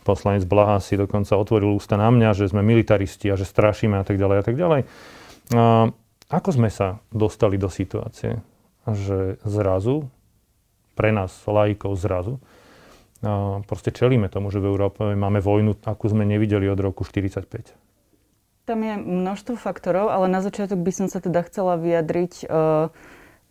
Poslanec 0.02 0.50
Blaha 0.50 0.82
si 0.82 0.98
dokonca 0.98 1.38
otvoril 1.38 1.78
ústa 1.78 1.94
na 1.94 2.10
mňa, 2.10 2.34
že 2.34 2.50
sme 2.50 2.66
militaristi 2.66 3.30
a 3.30 3.38
že 3.38 3.46
strašíme 3.46 4.02
a 4.02 4.04
tak 4.08 4.18
ďalej 4.18 4.38
a 4.42 4.44
tak 4.44 4.56
ďalej. 4.58 4.82
A 5.54 5.94
ako 6.34 6.50
sme 6.50 6.74
sa 6.74 7.06
dostali 7.14 7.62
do 7.62 7.70
situácie, 7.70 8.42
že 8.90 9.38
zrazu, 9.46 10.10
pre 10.98 11.14
nás, 11.14 11.38
laikov 11.46 11.94
zrazu, 12.02 12.42
a 13.22 13.62
proste 13.66 13.94
čelíme 13.94 14.30
tomu, 14.30 14.50
že 14.50 14.58
v 14.58 14.74
Európe 14.74 15.02
máme 15.14 15.38
vojnu, 15.38 15.78
akú 15.86 16.10
sme 16.10 16.26
nevideli 16.26 16.66
od 16.66 16.82
roku 16.82 17.06
1945. 17.06 17.78
Tam 18.66 18.80
je 18.82 18.94
množstvo 19.00 19.54
faktorov, 19.56 20.10
ale 20.10 20.28
na 20.28 20.42
začiatok 20.42 20.82
by 20.82 20.92
som 20.92 21.08
sa 21.08 21.22
teda 21.22 21.46
chcela 21.46 21.80
vyjadriť 21.80 22.34
uh, 22.46 22.90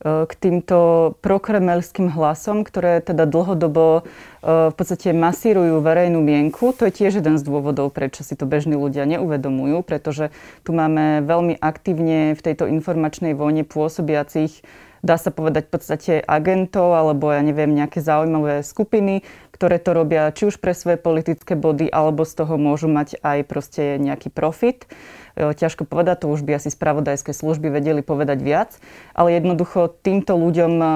k 0.05 0.33
týmto 0.37 1.13
prokremelským 1.25 2.13
hlasom, 2.13 2.69
ktoré 2.69 3.01
teda 3.01 3.25
dlhodobo 3.25 4.05
v 4.45 4.75
podstate 4.77 5.17
masírujú 5.17 5.81
verejnú 5.81 6.21
mienku. 6.21 6.77
To 6.77 6.85
je 6.85 6.93
tiež 6.93 7.25
jeden 7.25 7.41
z 7.41 7.43
dôvodov, 7.49 7.97
prečo 7.97 8.21
si 8.21 8.37
to 8.37 8.45
bežní 8.45 8.77
ľudia 8.77 9.09
neuvedomujú, 9.09 9.81
pretože 9.81 10.29
tu 10.69 10.77
máme 10.77 11.25
veľmi 11.25 11.57
aktívne 11.57 12.37
v 12.37 12.45
tejto 12.45 12.69
informačnej 12.69 13.33
vojne 13.33 13.65
pôsobiacich 13.65 14.61
dá 15.07 15.15
sa 15.15 15.31
povedať 15.31 15.71
v 15.71 15.73
podstate 15.73 16.13
agentov 16.27 16.99
alebo 16.99 17.31
ja 17.31 17.39
neviem, 17.39 17.71
nejaké 17.71 18.03
zaujímavé 18.03 18.67
skupiny, 18.67 19.23
ktoré 19.55 19.79
to 19.79 19.95
robia 19.95 20.35
či 20.35 20.51
už 20.51 20.59
pre 20.59 20.75
svoje 20.75 20.99
politické 20.99 21.55
body, 21.55 21.87
alebo 21.89 22.27
z 22.27 22.43
toho 22.43 22.59
môžu 22.59 22.91
mať 22.91 23.23
aj 23.23 23.39
proste 23.47 24.03
nejaký 24.03 24.35
profit. 24.35 24.91
E, 25.37 25.53
ťažko 25.53 25.85
povedať, 25.85 26.25
to 26.25 26.33
už 26.33 26.41
by 26.49 26.57
asi 26.57 26.73
spravodajské 26.73 27.37
služby 27.37 27.69
vedeli 27.69 28.01
povedať 28.01 28.41
viac, 28.41 28.71
ale 29.13 29.37
jednoducho 29.37 29.93
týmto 30.01 30.33
ľuďom 30.33 30.73
e, 30.81 30.87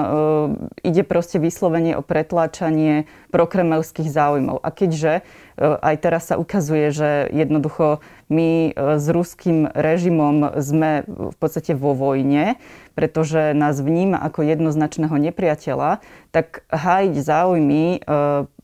ide 0.81 1.05
proste 1.05 1.37
vyslovene 1.37 1.93
o 1.93 2.01
pretláčanie 2.01 3.05
prokremelských 3.29 4.09
záujmov. 4.09 4.57
A 4.65 4.69
keďže 4.73 5.21
e, 5.21 5.61
aj 5.61 5.95
teraz 6.01 6.33
sa 6.33 6.41
ukazuje, 6.41 6.89
že 6.89 7.29
jednoducho 7.29 8.01
my 8.33 8.73
s 8.73 9.05
ruským 9.11 9.69
režimom 9.75 10.57
sme 10.57 11.05
v 11.05 11.35
podstate 11.37 11.77
vo 11.77 11.93
vojne, 11.93 12.57
pretože 12.97 13.53
nás 13.53 13.77
vníma 13.77 14.17
ako 14.25 14.41
jednoznačného 14.41 15.13
nepriateľa, 15.19 16.01
tak 16.31 16.63
hájiť 16.71 17.13
záujmy 17.19 17.99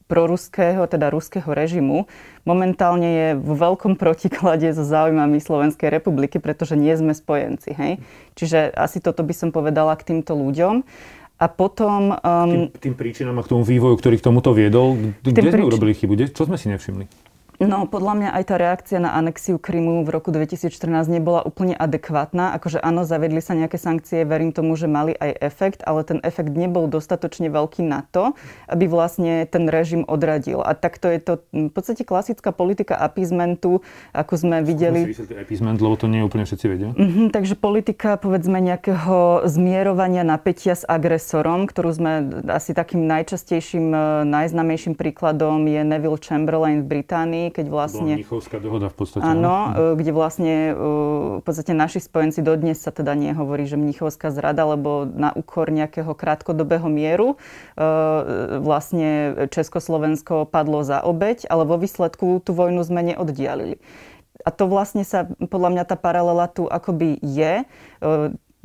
proruského, 0.07 0.87
teda 0.87 1.11
ruského 1.11 1.51
režimu, 1.51 2.07
momentálne 2.47 3.09
je 3.11 3.27
v 3.35 3.51
veľkom 3.51 3.99
protiklade 3.99 4.71
so 4.71 4.87
záujmami 4.87 5.43
Slovenskej 5.43 5.91
republiky, 5.91 6.39
pretože 6.39 6.79
nie 6.79 6.95
sme 6.95 7.11
spojenci. 7.11 7.75
Hej? 7.75 7.99
Čiže 8.39 8.71
asi 8.71 9.03
toto 9.03 9.27
by 9.27 9.35
som 9.35 9.49
povedala 9.51 9.99
k 9.99 10.15
týmto 10.15 10.31
ľuďom. 10.31 10.87
A 11.37 11.45
potom... 11.51 12.17
Um, 12.23 12.71
tým, 12.73 12.95
tým 12.95 12.95
príčinám 12.97 13.37
a 13.37 13.45
k 13.45 13.51
tomu 13.53 13.61
vývoju, 13.61 13.99
ktorý 13.99 14.15
k 14.17 14.25
tomuto 14.25 14.55
viedol, 14.55 14.97
kde 15.21 15.53
sme 15.53 15.69
urobili 15.69 15.93
chybu? 15.93 16.17
Čo 16.33 16.49
sme 16.49 16.57
si 16.57 16.71
nevšimli? 16.71 17.26
No, 17.57 17.89
podľa 17.89 18.13
mňa 18.13 18.29
aj 18.37 18.43
tá 18.45 18.55
reakcia 18.61 18.99
na 19.01 19.17
anexiu 19.17 19.57
Krymu 19.57 20.05
v 20.05 20.13
roku 20.13 20.29
2014 20.29 20.77
nebola 21.09 21.41
úplne 21.41 21.73
adekvátna. 21.73 22.53
Akože 22.53 22.77
áno, 22.77 23.01
zavedli 23.01 23.41
sa 23.41 23.57
nejaké 23.57 23.81
sankcie, 23.81 24.29
verím 24.29 24.53
tomu, 24.53 24.77
že 24.77 24.85
mali 24.85 25.17
aj 25.17 25.41
efekt, 25.41 25.81
ale 25.81 26.05
ten 26.05 26.21
efekt 26.21 26.53
nebol 26.53 26.85
dostatočne 26.85 27.49
veľký 27.49 27.81
na 27.81 28.05
to, 28.13 28.37
aby 28.69 28.85
vlastne 28.85 29.49
ten 29.49 29.65
režim 29.73 30.05
odradil. 30.05 30.61
A 30.61 30.77
takto 30.77 31.09
je 31.09 31.17
to 31.17 31.33
v 31.49 31.73
podstate 31.73 32.05
klasická 32.05 32.53
politika 32.53 32.93
apizmentu, 32.93 33.81
ako 34.13 34.33
sme 34.37 34.61
videli. 34.61 35.09
Apizment, 35.41 35.81
lebo 35.81 35.97
to 35.97 36.05
nie 36.05 36.21
úplne 36.21 36.45
všetci 36.45 36.65
vedia. 36.69 36.89
Mm-hmm, 36.93 37.33
takže 37.33 37.57
politika, 37.57 38.21
povedzme, 38.21 38.61
nejakého 38.61 39.49
zmierovania 39.49 40.21
napätia 40.21 40.77
s 40.77 40.85
agresorom, 40.85 41.65
ktorú 41.65 41.89
sme 41.89 42.11
asi 42.53 42.77
takým 42.77 43.09
najčastejším, 43.09 43.89
najznamejším 44.29 44.93
príkladom 44.93 45.65
je 45.65 45.81
Neville 45.81 46.21
Chamberlain 46.21 46.85
v 46.85 47.01
Británii, 47.01 47.46
keď 47.49 47.65
vlastne... 47.71 48.19
Mnichovská 48.19 48.57
dohoda 48.61 48.87
v 48.91 48.95
podstate. 48.97 49.23
Áno, 49.23 49.55
hm. 49.71 49.73
kde 49.99 50.11
vlastne 50.11 50.53
v 51.39 51.43
podstate 51.43 51.73
naši 51.75 51.99
spojenci 52.03 52.41
dodnes 52.41 52.79
sa 52.79 52.91
teda 52.93 53.13
nehovorí, 53.13 53.65
že 53.65 53.79
Mnichovská 53.79 54.29
zrada, 54.31 54.65
lebo 54.67 55.07
na 55.07 55.31
úkor 55.33 55.69
nejakého 55.69 56.11
krátkodobého 56.13 56.87
mieru 56.87 57.39
vlastne 58.63 59.33
Československo 59.51 60.49
padlo 60.49 60.81
za 60.81 61.01
obeď, 61.03 61.47
ale 61.49 61.63
vo 61.67 61.77
výsledku 61.79 62.41
tú 62.41 62.51
vojnu 62.53 62.81
sme 62.83 63.13
neoddialili. 63.13 63.77
A 64.45 64.49
to 64.53 64.69
vlastne 64.69 65.01
sa, 65.01 65.25
podľa 65.25 65.69
mňa 65.73 65.83
tá 65.89 65.97
paralela 65.97 66.45
tu 66.47 66.69
akoby 66.69 67.17
je. 67.25 67.65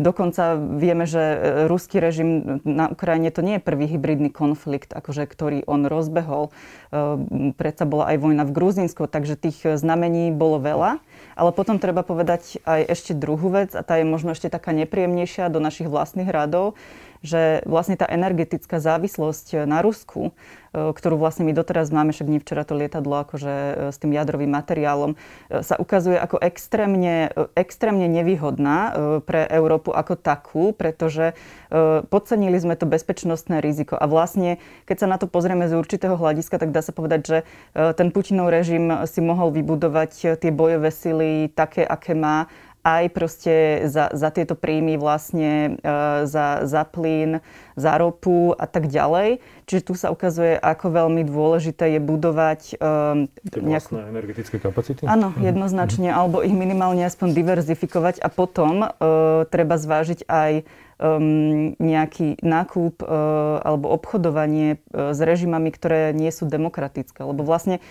Dokonca 0.03 0.59
vieme, 0.59 1.07
že 1.07 1.23
e, 1.23 1.37
ruský 1.71 2.03
režim 2.03 2.59
na 2.67 2.91
Ukrajine 2.91 3.31
to 3.31 3.41
nie 3.41 3.57
je 3.57 3.63
prvý 3.63 3.87
hybridný 3.87 4.35
konflikt, 4.35 4.91
akože, 4.91 5.31
ktorý 5.31 5.59
on 5.71 5.87
rozbehol. 5.87 6.51
E, 6.51 7.55
predsa 7.55 7.87
bola 7.87 8.11
aj 8.11 8.17
vojna 8.19 8.43
v 8.43 8.55
Gruzínsku, 8.55 9.07
takže 9.07 9.39
tých 9.39 9.79
znamení 9.79 10.35
bolo 10.35 10.59
veľa. 10.59 10.99
Ale 11.39 11.51
potom 11.55 11.79
treba 11.79 12.03
povedať 12.03 12.59
aj 12.67 12.91
ešte 12.91 13.13
druhú 13.15 13.55
vec, 13.55 13.73
a 13.79 13.87
tá 13.87 14.03
je 14.03 14.05
možno 14.05 14.35
ešte 14.35 14.51
taká 14.51 14.75
nepríjemnejšia 14.75 15.49
do 15.49 15.63
našich 15.63 15.87
vlastných 15.87 16.29
radov, 16.29 16.75
že 17.23 17.63
vlastne 17.65 17.95
tá 17.95 18.05
energetická 18.11 18.83
závislosť 18.83 19.65
na 19.65 19.81
Rusku, 19.81 20.31
e, 20.31 20.93
ktorú 20.93 21.17
vlastne 21.17 21.47
my 21.47 21.55
doteraz 21.55 21.95
máme, 21.95 22.11
však 22.11 22.29
nie 22.29 22.43
včera 22.43 22.67
to 22.67 22.75
lietadlo 22.75 23.23
akože 23.23 23.55
e, 23.55 23.73
s 23.95 23.97
tým 24.03 24.11
jadrovým 24.11 24.51
materiálom, 24.51 25.15
sa 25.49 25.79
ukazuje 25.79 26.19
ako 26.19 26.43
extrémne, 26.43 27.31
extrémne 27.55 28.11
nevýhodná 28.11 28.95
pre 29.23 29.47
Európu 29.47 29.95
ako 29.95 30.19
takú, 30.19 30.65
pretože 30.73 31.37
podcenili 32.09 32.57
sme 32.57 32.75
to 32.75 32.89
bezpečnostné 32.89 33.61
riziko. 33.61 33.95
A 33.95 34.09
vlastne, 34.09 34.59
keď 34.89 34.97
sa 35.05 35.07
na 35.07 35.17
to 35.21 35.29
pozrieme 35.29 35.69
z 35.69 35.77
určitého 35.77 36.17
hľadiska, 36.17 36.57
tak 36.57 36.73
dá 36.73 36.81
sa 36.81 36.97
povedať, 36.97 37.21
že 37.23 37.39
ten 37.95 38.09
Putinov 38.11 38.49
režim 38.49 38.89
si 39.05 39.21
mohol 39.21 39.53
vybudovať 39.53 40.41
tie 40.41 40.51
bojové 40.51 40.91
sily 40.91 41.53
také, 41.53 41.85
aké 41.85 42.17
má 42.17 42.49
aj 42.83 43.05
proste 43.15 43.55
za, 43.87 44.11
za 44.11 44.29
tieto 44.35 44.59
príjmy 44.59 44.99
vlastne 44.99 45.79
e, 45.79 45.91
za, 46.27 46.67
za 46.67 46.83
plyn, 46.83 47.39
za 47.79 47.95
ropu 47.95 48.53
a 48.59 48.67
tak 48.67 48.91
ďalej. 48.91 49.39
Čiže 49.71 49.83
tu 49.87 49.95
sa 49.95 50.11
ukazuje, 50.11 50.59
ako 50.59 50.91
veľmi 50.91 51.23
dôležité 51.23 51.95
je 51.97 52.01
budovať 52.03 52.61
e, 52.75 53.55
nejakú... 53.55 54.03
energetické 54.03 54.59
kapacity? 54.59 55.07
Áno, 55.07 55.31
mhm. 55.33 55.47
jednoznačne, 55.47 56.11
mm-hmm. 56.11 56.21
alebo 56.21 56.43
ich 56.43 56.55
minimálne 56.55 57.07
aspoň 57.07 57.39
diverzifikovať 57.39 58.19
a 58.19 58.29
potom 58.29 58.83
e, 58.83 58.89
treba 59.47 59.79
zvážiť 59.79 60.27
aj 60.27 60.53
um, 61.03 61.75
nejaký 61.83 62.39
nákup 62.41 63.03
uh, 63.03 63.59
alebo 63.67 63.91
obchodovanie 63.91 64.79
uh, 64.79 65.11
s 65.11 65.19
režimami, 65.19 65.75
ktoré 65.75 66.15
nie 66.15 66.31
sú 66.31 66.47
demokratické. 66.47 67.27
Lebo 67.27 67.43
vlastne 67.43 67.83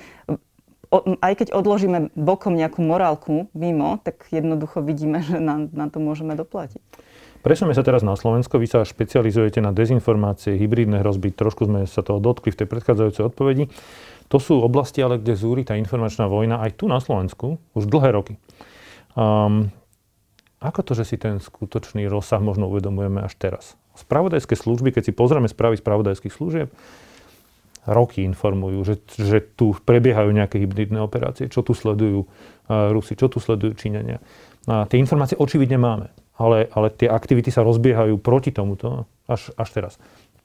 aj 0.99 1.33
keď 1.39 1.47
odložíme 1.55 2.11
bokom 2.19 2.53
nejakú 2.59 2.83
morálku 2.83 3.47
mimo, 3.55 4.03
tak 4.03 4.27
jednoducho 4.27 4.83
vidíme, 4.83 5.23
že 5.23 5.39
na, 5.39 5.71
na 5.71 5.87
to 5.87 6.03
môžeme 6.03 6.35
doplatiť. 6.35 6.83
Presujeme 7.41 7.73
sa 7.73 7.81
teraz 7.81 8.05
na 8.05 8.13
Slovensko. 8.13 8.61
Vy 8.61 8.69
sa 8.69 8.85
špecializujete 8.85 9.65
na 9.65 9.73
dezinformácie, 9.73 10.61
hybridné 10.61 11.01
hrozby. 11.01 11.33
Trošku 11.33 11.65
sme 11.65 11.89
sa 11.89 12.05
toho 12.05 12.21
dotkli 12.21 12.53
v 12.53 12.59
tej 12.61 12.67
predchádzajúcej 12.69 13.23
odpovedi. 13.33 13.65
To 14.29 14.37
sú 14.37 14.61
oblasti, 14.61 15.01
ale 15.01 15.17
kde 15.17 15.33
zúri 15.33 15.65
tá 15.65 15.73
informačná 15.73 16.29
vojna 16.29 16.61
aj 16.61 16.77
tu 16.77 16.85
na 16.85 17.01
Slovensku 17.01 17.57
už 17.73 17.89
dlhé 17.89 18.13
roky. 18.13 18.33
Um, 19.17 19.73
ako 20.61 20.85
to, 20.85 20.91
že 20.93 21.09
si 21.09 21.15
ten 21.17 21.41
skutočný 21.41 22.05
rozsah 22.05 22.37
možno 22.37 22.69
uvedomujeme 22.69 23.25
až 23.25 23.33
teraz? 23.41 23.73
Spravodajské 23.97 24.53
služby, 24.53 24.93
keď 24.93 25.09
si 25.09 25.11
pozrieme 25.11 25.49
správy 25.49 25.81
spravodajských 25.81 26.31
služieb, 26.31 26.69
roky 27.89 28.21
informujú, 28.21 28.85
že, 28.85 28.95
že 29.17 29.41
tu 29.41 29.73
prebiehajú 29.73 30.29
nejaké 30.29 30.61
hybridné 30.61 31.01
operácie, 31.01 31.49
čo 31.49 31.65
tu 31.65 31.73
sledujú 31.73 32.25
uh, 32.25 32.93
Rusi, 32.93 33.17
čo 33.17 33.25
tu 33.25 33.41
sledujú 33.41 33.73
Číňania. 33.73 34.21
A 34.69 34.85
tie 34.85 35.01
informácie 35.01 35.33
očividne 35.37 35.81
máme, 35.81 36.13
ale, 36.37 36.69
ale 36.69 36.93
tie 36.93 37.09
aktivity 37.09 37.49
sa 37.49 37.65
rozbiehajú 37.65 38.21
proti 38.21 38.53
tomuto 38.53 39.09
až, 39.25 39.49
až 39.57 39.69
teraz. 39.73 39.93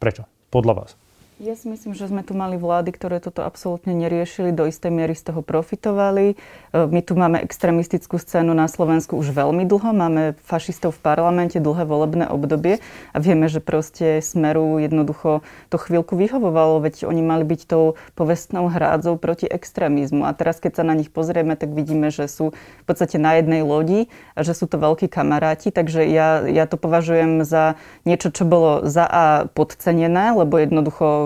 Prečo? 0.01 0.25
Podľa 0.49 0.73
vás. 0.73 0.91
Ja 1.37 1.53
si 1.53 1.69
myslím, 1.69 1.93
že 1.93 2.09
sme 2.09 2.25
tu 2.25 2.33
mali 2.33 2.57
vlády, 2.57 2.97
ktoré 2.97 3.21
toto 3.21 3.45
absolútne 3.45 3.93
neriešili, 3.93 4.57
do 4.57 4.65
istej 4.65 4.89
miery 4.89 5.13
z 5.13 5.29
toho 5.29 5.45
profitovali. 5.45 6.33
E, 6.33 6.37
my 6.73 7.05
tu 7.05 7.13
máme 7.13 7.45
extremistickú 7.45 8.17
scénu 8.17 8.57
na 8.57 8.65
Slovensku 8.73 9.21
už 9.21 9.37
veľmi 9.37 9.69
dlho, 9.69 9.93
máme 9.93 10.41
fašistov 10.49 10.97
v 10.97 11.05
parlamente, 11.05 11.61
dlhé 11.61 11.85
volebné 11.85 12.25
obdobie 12.33 12.81
a 13.13 13.21
vieme, 13.21 13.53
že 13.53 13.61
proste 13.61 14.25
Smeru 14.25 14.81
jednoducho 14.81 15.45
to 15.69 15.77
chvíľku 15.77 16.17
vyhovovalo, 16.17 16.81
veď 16.81 17.05
oni 17.05 17.21
mali 17.21 17.45
byť 17.45 17.61
tou 17.69 18.01
povestnou 18.17 18.73
hrádzou 18.73 19.21
proti 19.21 19.45
extrémizmu. 19.45 20.25
A 20.25 20.33
teraz, 20.33 20.57
keď 20.57 20.81
sa 20.81 20.89
na 20.89 20.97
nich 20.97 21.13
pozrieme, 21.13 21.53
tak 21.53 21.77
vidíme, 21.77 22.09
že 22.09 22.33
sú 22.33 22.57
v 22.57 22.85
podstate 22.89 23.21
na 23.21 23.37
jednej 23.37 23.61
lodi 23.61 24.09
a 24.33 24.41
že 24.41 24.57
sú 24.57 24.73
to 24.73 24.81
veľkí 24.81 25.13
kamaráti, 25.13 25.69
takže 25.69 26.01
ja, 26.09 26.49
ja 26.49 26.65
to 26.65 26.81
považujem 26.81 27.45
za 27.45 27.77
niečo, 28.09 28.33
čo 28.33 28.49
bolo 28.49 28.89
za 28.89 29.05
A 29.05 29.25
podcenené, 29.53 30.33
lebo 30.33 30.57
jednoducho 30.57 31.26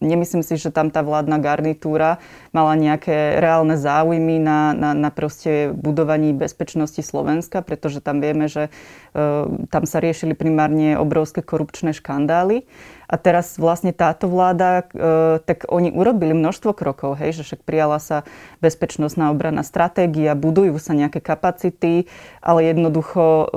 nemyslím 0.00 0.42
si, 0.46 0.54
že 0.58 0.70
tam 0.70 0.90
tá 0.94 1.02
vládna 1.02 1.38
garnitúra 1.42 2.22
mala 2.54 2.78
nejaké 2.78 3.38
reálne 3.42 3.74
záujmy 3.74 4.38
na, 4.38 4.72
na, 4.74 4.90
na 4.94 5.10
proste 5.10 5.74
budovaní 5.74 6.30
bezpečnosti 6.32 7.02
Slovenska, 7.02 7.62
pretože 7.62 7.98
tam 7.98 8.22
vieme, 8.22 8.46
že 8.46 8.70
uh, 8.70 9.46
tam 9.68 9.84
sa 9.84 9.98
riešili 9.98 10.38
primárne 10.38 10.94
obrovské 10.98 11.42
korupčné 11.42 11.94
škandály. 11.94 12.66
A 13.08 13.16
teraz 13.16 13.56
vlastne 13.56 13.96
táto 13.96 14.28
vláda, 14.28 14.84
e, 14.84 15.40
tak 15.40 15.64
oni 15.72 15.88
urobili 15.88 16.36
množstvo 16.36 16.76
krokov, 16.76 17.16
hej, 17.16 17.40
že 17.40 17.42
však 17.48 17.64
prijala 17.64 17.96
sa 18.04 18.28
bezpečnostná 18.60 19.32
obrana 19.32 19.64
stratégia, 19.64 20.36
budujú 20.36 20.76
sa 20.76 20.92
nejaké 20.92 21.24
kapacity, 21.24 22.04
ale 22.44 22.68
jednoducho 22.68 23.48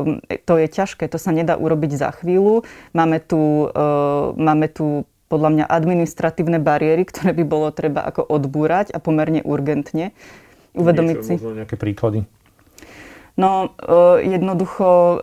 to 0.48 0.53
je 0.55 0.67
ťažké, 0.71 1.03
to 1.12 1.19
sa 1.19 1.36
nedá 1.36 1.60
urobiť 1.60 2.00
za 2.00 2.15
chvíľu. 2.15 2.63
Máme 2.95 3.19
tu, 3.19 3.67
e, 3.67 3.83
máme 4.39 4.71
tu 4.71 5.03
podľa 5.31 5.50
mňa 5.55 5.65
administratívne 5.71 6.59
bariéry, 6.59 7.07
ktoré 7.07 7.31
by 7.31 7.43
bolo 7.47 7.71
treba 7.71 8.03
ako 8.03 8.27
odbúrať 8.27 8.91
a 8.91 9.00
pomerne 9.00 9.39
urgentne. 9.47 10.11
Uvedomiť 10.75 11.17
si. 11.23 11.33
Možno 11.39 11.63
nejaké 11.63 11.79
príklady. 11.79 12.27
No 13.39 13.71
jednoducho 14.19 15.19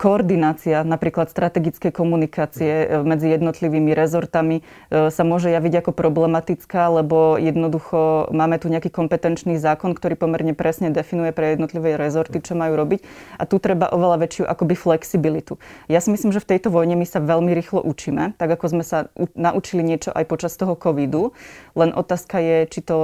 koordinácia 0.00 0.80
napríklad 0.82 1.28
strategické 1.28 1.92
komunikácie 1.92 2.84
e, 2.84 2.86
medzi 3.04 3.28
jednotlivými 3.28 3.92
rezortami 3.92 4.60
e, 4.60 5.12
sa 5.12 5.22
môže 5.22 5.52
javiť 5.52 5.84
ako 5.84 5.90
problematická, 5.92 6.88
lebo 6.88 7.36
jednoducho 7.36 8.32
máme 8.32 8.56
tu 8.56 8.72
nejaký 8.72 8.88
kompetenčný 8.88 9.60
zákon, 9.60 9.92
ktorý 9.92 10.16
pomerne 10.16 10.56
presne 10.56 10.88
definuje 10.88 11.36
pre 11.36 11.52
jednotlivé 11.54 12.00
rezorty, 12.00 12.40
čo 12.40 12.56
majú 12.56 12.72
robiť 12.72 13.00
a 13.36 13.44
tu 13.44 13.60
treba 13.60 13.92
oveľa 13.92 14.24
väčšiu 14.24 14.44
akoby 14.48 14.74
flexibilitu. 14.74 15.60
Ja 15.92 16.00
si 16.00 16.08
myslím, 16.08 16.32
že 16.32 16.40
v 16.40 16.56
tejto 16.56 16.72
vojne 16.72 16.96
my 16.96 17.04
sa 17.04 17.20
veľmi 17.20 17.52
rýchlo 17.52 17.84
učíme, 17.84 18.32
tak 18.40 18.48
ako 18.48 18.80
sme 18.80 18.84
sa 18.84 19.12
naučili 19.36 19.84
niečo 19.84 20.08
aj 20.08 20.24
počas 20.24 20.56
toho 20.56 20.72
covidu, 20.72 21.36
len 21.76 21.92
otázka 21.92 22.40
je, 22.40 22.56
či 22.72 22.80
to 22.80 22.96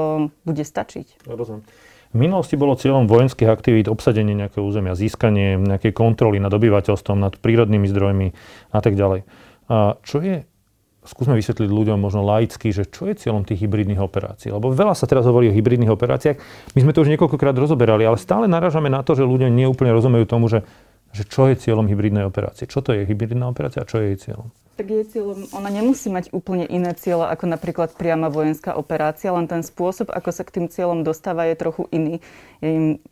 bude 0.48 0.64
stačiť. 0.64 1.28
Rozumiem. 1.28 1.87
V 2.08 2.16
minulosti 2.16 2.56
bolo 2.56 2.72
cieľom 2.72 3.04
vojenských 3.04 3.52
aktivít 3.52 3.92
obsadenie 3.92 4.32
nejakého 4.32 4.64
územia, 4.64 4.96
získanie 4.96 5.60
nejakej 5.60 5.92
kontroly 5.92 6.40
nad 6.40 6.48
obyvateľstvom, 6.48 7.20
nad 7.20 7.36
prírodnými 7.36 7.84
zdrojmi 7.84 8.32
a 8.72 8.80
tak 8.80 8.96
ďalej. 8.96 9.28
A 9.68 10.00
čo 10.00 10.24
je, 10.24 10.48
skúsme 11.04 11.36
vysvetliť 11.36 11.68
ľuďom 11.68 12.00
možno 12.00 12.24
laicky, 12.24 12.72
že 12.72 12.88
čo 12.88 13.08
je 13.08 13.16
cieľom 13.16 13.44
tých 13.44 13.60
hybridných 13.60 14.00
operácií? 14.00 14.48
Lebo 14.48 14.72
veľa 14.72 14.96
sa 14.96 15.04
teraz 15.04 15.28
hovorí 15.28 15.52
o 15.52 15.56
hybridných 15.56 15.92
operáciách. 15.92 16.40
My 16.72 16.80
sme 16.80 16.96
to 16.96 17.04
už 17.04 17.12
niekoľkokrát 17.12 17.52
rozoberali, 17.56 18.08
ale 18.08 18.16
stále 18.16 18.48
naražame 18.48 18.88
na 18.88 19.04
to, 19.04 19.12
že 19.12 19.28
ľudia 19.28 19.52
neúplne 19.52 19.92
rozumejú 19.92 20.24
tomu, 20.24 20.48
že, 20.48 20.64
že 21.12 21.28
čo 21.28 21.44
je 21.52 21.60
cieľom 21.60 21.88
hybridnej 21.92 22.24
operácie. 22.24 22.64
Čo 22.64 22.80
to 22.80 22.96
je 22.96 23.04
hybridná 23.04 23.52
operácia 23.52 23.84
a 23.84 23.88
čo 23.88 24.00
je 24.00 24.16
jej 24.16 24.32
cieľom? 24.32 24.48
Tak 24.78 24.94
jej 24.94 25.02
cieľom, 25.10 25.50
ona 25.50 25.74
nemusí 25.74 26.06
mať 26.06 26.30
úplne 26.30 26.62
iné 26.62 26.94
cieľe 26.94 27.34
ako 27.34 27.50
napríklad 27.50 27.98
priama 27.98 28.30
vojenská 28.30 28.78
operácia, 28.78 29.34
len 29.34 29.50
ten 29.50 29.66
spôsob, 29.66 30.14
ako 30.14 30.30
sa 30.30 30.46
k 30.46 30.54
tým 30.54 30.66
cieľom 30.70 31.02
dostáva, 31.02 31.50
je 31.50 31.58
trochu 31.58 31.90
iný. 31.90 32.22
Je, 32.62 33.02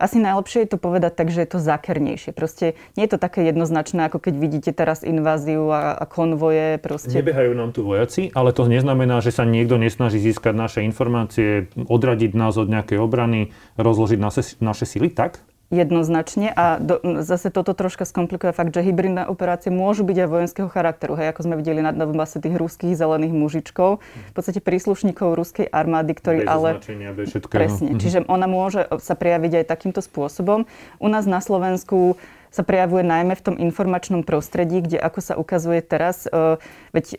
asi 0.00 0.16
najlepšie 0.16 0.64
je 0.64 0.70
to 0.72 0.78
povedať 0.80 1.12
tak, 1.12 1.28
že 1.28 1.44
je 1.44 1.50
to 1.52 1.60
zákernejšie. 1.60 2.32
Proste 2.32 2.72
nie 2.96 3.04
je 3.04 3.12
to 3.12 3.18
také 3.20 3.44
jednoznačné, 3.44 4.08
ako 4.08 4.16
keď 4.16 4.34
vidíte 4.40 4.70
teraz 4.72 5.04
inváziu 5.04 5.68
a, 5.68 5.92
a 5.92 6.08
konvoje. 6.08 6.80
Proste. 6.80 7.12
Nebehajú 7.12 7.52
nám 7.52 7.76
tu 7.76 7.84
vojaci, 7.84 8.32
ale 8.32 8.56
to 8.56 8.64
neznamená, 8.64 9.20
že 9.20 9.28
sa 9.28 9.44
niekto 9.44 9.76
nesnaží 9.76 10.16
získať 10.16 10.56
naše 10.56 10.80
informácie, 10.88 11.68
odradiť 11.76 12.32
nás 12.32 12.56
od 12.56 12.72
nejakej 12.72 12.96
obrany, 12.96 13.52
rozložiť 13.76 14.16
naše, 14.16 14.42
naše 14.64 14.88
sily, 14.88 15.12
tak? 15.12 15.44
Jednoznačne 15.70 16.50
a 16.50 16.82
do, 16.82 16.98
zase 17.22 17.54
toto 17.54 17.78
troška 17.78 18.02
skomplikuje 18.02 18.50
fakt, 18.50 18.74
že 18.74 18.82
hybridné 18.82 19.30
operácie 19.30 19.70
môžu 19.70 20.02
byť 20.02 20.16
aj 20.26 20.28
vojenského 20.28 20.68
charakteru. 20.68 21.14
Hej, 21.14 21.30
ako 21.30 21.40
sme 21.46 21.54
videli 21.54 21.78
na 21.78 21.94
Donbase 21.94 22.42
tých 22.42 22.58
ruských 22.58 22.98
zelených 22.98 23.30
mužičkov, 23.30 24.02
v 24.02 24.32
podstate 24.34 24.58
príslušníkov 24.58 25.38
ruskej 25.38 25.70
armády, 25.70 26.12
ktorí 26.18 26.38
bez 26.44 26.50
ale... 26.50 26.68
Bez 27.14 27.30
Presne, 27.62 27.88
mhm. 27.94 28.00
čiže 28.02 28.18
ona 28.26 28.50
môže 28.50 28.82
sa 28.98 29.14
prejaviť 29.14 29.62
aj 29.62 29.64
takýmto 29.70 30.02
spôsobom. 30.02 30.66
U 30.98 31.06
nás 31.06 31.24
na 31.24 31.38
Slovensku 31.38 32.18
sa 32.50 32.66
prejavuje 32.66 33.06
najmä 33.06 33.38
v 33.38 33.44
tom 33.46 33.56
informačnom 33.56 34.26
prostredí, 34.26 34.82
kde 34.82 34.98
ako 34.98 35.20
sa 35.22 35.34
ukazuje 35.38 35.80
teraz, 35.86 36.26
e, 36.26 36.58
veď 36.90 37.06
e, 37.14 37.16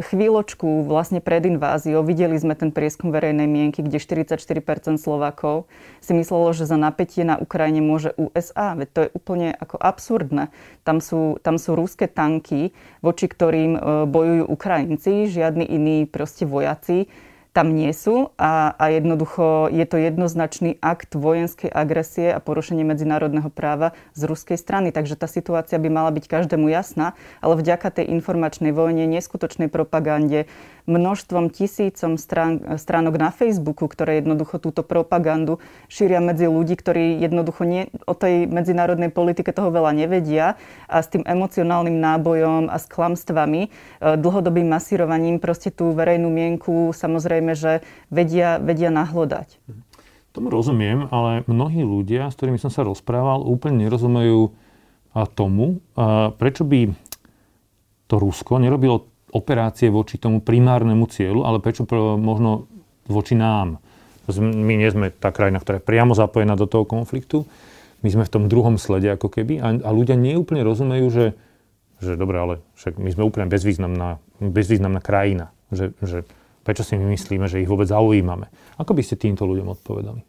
chvíľočku 0.00 0.88
vlastne 0.88 1.20
pred 1.20 1.44
inváziou 1.44 2.00
videli 2.00 2.40
sme 2.40 2.56
ten 2.56 2.72
prieskum 2.72 3.12
verejnej 3.12 3.44
mienky, 3.44 3.84
kde 3.84 4.00
44% 4.00 4.96
Slovákov 4.96 5.68
si 6.00 6.16
myslelo, 6.16 6.56
že 6.56 6.64
za 6.64 6.80
napätie 6.80 7.22
na 7.22 7.36
Ukrajine 7.36 7.84
môže 7.84 8.16
USA. 8.16 8.72
Veď 8.72 8.88
to 8.90 9.00
je 9.04 9.10
úplne 9.12 9.48
ako 9.52 9.76
absurdné. 9.76 10.48
Tam 10.82 11.04
sú, 11.04 11.36
tam 11.44 11.60
sú 11.60 11.76
ruské 11.76 12.08
tanky, 12.08 12.72
voči 13.04 13.28
ktorým 13.28 13.76
e, 13.76 13.80
bojujú 14.08 14.44
Ukrajinci, 14.48 15.28
žiadni 15.28 15.68
iní 15.68 16.08
proste 16.08 16.48
vojaci 16.48 17.12
tam 17.52 17.76
nie 17.76 17.92
sú 17.92 18.32
a, 18.40 18.72
a 18.80 18.84
jednoducho 18.88 19.68
je 19.68 19.84
to 19.84 20.00
jednoznačný 20.00 20.80
akt 20.80 21.12
vojenskej 21.12 21.68
agresie 21.68 22.32
a 22.32 22.40
porušenie 22.40 22.80
medzinárodného 22.80 23.52
práva 23.52 23.92
z 24.16 24.24
ruskej 24.24 24.56
strany. 24.56 24.88
Takže 24.88 25.20
tá 25.20 25.28
situácia 25.28 25.76
by 25.76 25.88
mala 25.92 26.10
byť 26.16 26.24
každému 26.32 26.72
jasná, 26.72 27.12
ale 27.44 27.60
vďaka 27.60 27.92
tej 27.92 28.08
informačnej 28.08 28.72
vojne, 28.72 29.04
neskutočnej 29.04 29.68
propagande, 29.68 30.48
množstvom 30.86 31.50
tisícom 31.52 32.18
strán, 32.18 32.58
stránok 32.74 33.14
na 33.20 33.30
Facebooku, 33.30 33.86
ktoré 33.86 34.18
jednoducho 34.18 34.58
túto 34.58 34.82
propagandu 34.82 35.62
šíria 35.86 36.18
medzi 36.18 36.50
ľudí, 36.50 36.74
ktorí 36.74 37.22
jednoducho 37.22 37.62
nie, 37.62 37.86
o 38.08 38.14
tej 38.16 38.50
medzinárodnej 38.50 39.14
politike 39.14 39.54
toho 39.54 39.70
veľa 39.70 39.94
nevedia 39.94 40.58
a 40.90 40.98
s 40.98 41.06
tým 41.12 41.22
emocionálnym 41.22 41.94
nábojom 41.94 42.66
a 42.66 42.76
s 42.82 42.90
klamstvami, 42.90 43.62
e, 43.66 43.68
dlhodobým 44.18 44.66
masírovaním 44.66 45.38
proste 45.38 45.70
tú 45.70 45.94
verejnú 45.94 46.26
mienku 46.32 46.90
samozrejme, 46.90 47.41
že 47.58 47.82
vedia, 48.14 48.62
vedia 48.62 48.94
nahlodať. 48.94 49.58
Tomu 50.30 50.48
rozumiem, 50.48 51.10
ale 51.12 51.44
mnohí 51.44 51.84
ľudia, 51.84 52.30
s 52.32 52.38
ktorými 52.38 52.56
som 52.56 52.72
sa 52.72 52.86
rozprával, 52.86 53.44
úplne 53.44 53.84
nerozumejú 53.84 54.54
tomu, 55.36 55.84
prečo 56.40 56.64
by 56.64 56.88
to 58.08 58.14
Rusko 58.16 58.56
nerobilo 58.56 59.12
operácie 59.32 59.92
voči 59.92 60.16
tomu 60.16 60.40
primárnemu 60.40 61.04
cieľu, 61.08 61.44
ale 61.44 61.60
prečo 61.60 61.84
možno 62.16 62.68
voči 63.08 63.36
nám. 63.36 63.80
My 64.40 64.72
nie 64.78 64.88
sme 64.88 65.12
tá 65.12 65.34
krajina, 65.34 65.60
ktorá 65.60 65.80
je 65.80 65.88
priamo 65.88 66.16
zapojená 66.16 66.56
do 66.56 66.64
toho 66.64 66.88
konfliktu. 66.88 67.44
My 68.00 68.08
sme 68.08 68.24
v 68.24 68.32
tom 68.32 68.44
druhom 68.48 68.80
slede 68.80 69.12
ako 69.12 69.28
keby 69.28 69.60
a, 69.60 69.68
a 69.84 69.90
ľudia 69.92 70.16
neúplne 70.16 70.64
rozumejú, 70.64 71.06
že, 71.12 71.26
že 72.00 72.16
dobre, 72.16 72.40
ale 72.40 72.54
však 72.78 72.96
my 72.98 73.10
sme 73.12 73.26
úplne 73.26 73.52
bezvýznamná, 73.52 74.16
bezvýznamná 74.40 75.00
krajina. 75.04 75.52
Že, 75.72 75.86
že 76.00 76.18
prečo 76.62 76.86
si 76.86 76.98
my 76.98 77.10
myslíme, 77.12 77.46
že 77.50 77.62
ich 77.62 77.70
vôbec 77.70 77.90
zaujímame. 77.90 78.48
Ako 78.78 78.94
by 78.94 79.02
ste 79.02 79.20
týmto 79.20 79.46
ľuďom 79.46 79.68
odpovedali? 79.74 80.22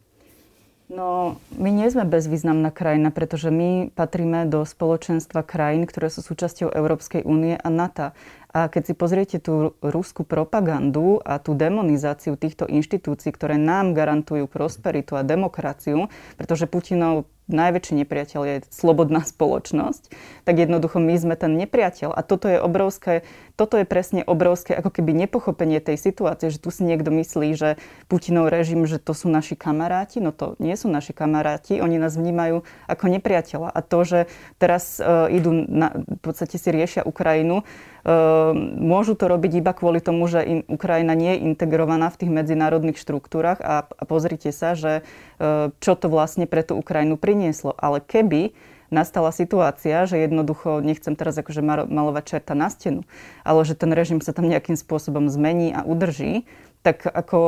No, 0.93 1.41
my 1.58 1.74
nie 1.74 1.89
sme 1.89 2.06
bezvýznamná 2.06 2.69
krajina, 2.69 3.10
pretože 3.10 3.50
my 3.50 3.89
patríme 3.98 4.46
do 4.46 4.62
spoločenstva 4.62 5.41
krajín, 5.41 5.89
ktoré 5.89 6.12
sú 6.13 6.22
súčasťou 6.22 6.69
Európskej 6.69 7.26
únie 7.26 7.58
a 7.58 7.69
NATO. 7.74 8.13
A 8.54 8.69
keď 8.69 8.84
si 8.86 8.93
pozriete 8.93 9.38
tú 9.41 9.74
rúskú 9.82 10.22
propagandu 10.22 11.17
a 11.26 11.41
tú 11.41 11.58
demonizáciu 11.58 12.38
týchto 12.38 12.69
inštitúcií, 12.69 13.34
ktoré 13.34 13.58
nám 13.58 13.98
garantujú 13.98 14.46
prosperitu 14.46 15.17
a 15.17 15.26
demokraciu, 15.26 16.13
pretože 16.38 16.69
Putinov 16.69 17.26
najväčší 17.50 18.06
nepriateľ 18.06 18.41
je 18.46 18.56
slobodná 18.69 19.26
spoločnosť, 19.34 20.13
tak 20.46 20.56
jednoducho 20.62 21.02
my 21.02 21.15
sme 21.17 21.36
ten 21.39 21.58
nepriateľ. 21.58 22.13
A 22.13 22.22
toto 22.22 22.46
je 22.46 22.62
obrovské, 22.62 23.26
toto 23.60 23.76
je 23.76 23.84
presne 23.84 24.24
obrovské 24.24 24.72
ako 24.72 24.89
keby 24.89 25.12
nepochopenie 25.28 25.84
tej 25.84 26.00
situácie, 26.00 26.48
že 26.48 26.63
tu 26.63 26.72
si 26.72 26.88
niekto 26.88 27.12
myslí, 27.12 27.54
že 27.60 27.76
Putinov 28.08 28.48
režim, 28.48 28.88
že 28.88 29.04
to 29.04 29.12
sú 29.12 29.28
naši 29.28 29.60
kamaráti, 29.60 30.24
no 30.24 30.32
to 30.32 30.56
nie 30.63 30.74
sú 30.80 30.88
naši 30.88 31.12
kamaráti, 31.12 31.84
oni 31.84 32.00
nás 32.00 32.16
vnímajú 32.16 32.63
ako 32.88 33.06
nepriateľa. 33.20 33.68
A 33.68 33.80
to, 33.84 34.00
že 34.08 34.20
teraz 34.56 35.04
uh, 35.04 35.28
idú, 35.28 35.52
na, 35.52 35.92
v 35.92 36.20
podstate 36.24 36.56
si 36.56 36.72
riešia 36.72 37.04
Ukrajinu, 37.04 37.62
uh, 37.62 38.56
môžu 38.80 39.20
to 39.20 39.28
robiť 39.28 39.60
iba 39.60 39.76
kvôli 39.76 40.00
tomu, 40.00 40.32
že 40.32 40.42
in, 40.48 40.60
Ukrajina 40.72 41.12
nie 41.12 41.36
je 41.36 41.44
integrovaná 41.52 42.08
v 42.08 42.20
tých 42.24 42.32
medzinárodných 42.32 42.98
štruktúrach 42.98 43.60
a, 43.60 43.84
a 43.86 44.04
pozrite 44.08 44.56
sa, 44.56 44.80
že 44.80 45.04
uh, 45.04 45.70
čo 45.84 46.00
to 46.00 46.08
vlastne 46.08 46.48
pre 46.48 46.63
tú 46.63 46.80
Ukrajinu 46.80 47.20
pri 47.20 47.34
prinieslo. 47.34 47.74
Ale 47.74 47.98
keby 47.98 48.54
nastala 48.93 49.34
situácia, 49.34 50.06
že 50.06 50.21
jednoducho, 50.21 50.86
nechcem 50.86 51.17
teraz 51.17 51.34
akože 51.34 51.65
malovať 51.89 52.23
čerta 52.23 52.53
na 52.53 52.69
stenu, 52.69 53.01
ale 53.41 53.65
že 53.65 53.73
ten 53.73 53.89
režim 53.89 54.21
sa 54.21 54.32
tam 54.32 54.45
nejakým 54.45 54.77
spôsobom 54.77 55.27
zmení 55.27 55.73
a 55.73 55.82
udrží, 55.82 56.45
tak 56.86 57.03
ako 57.10 57.39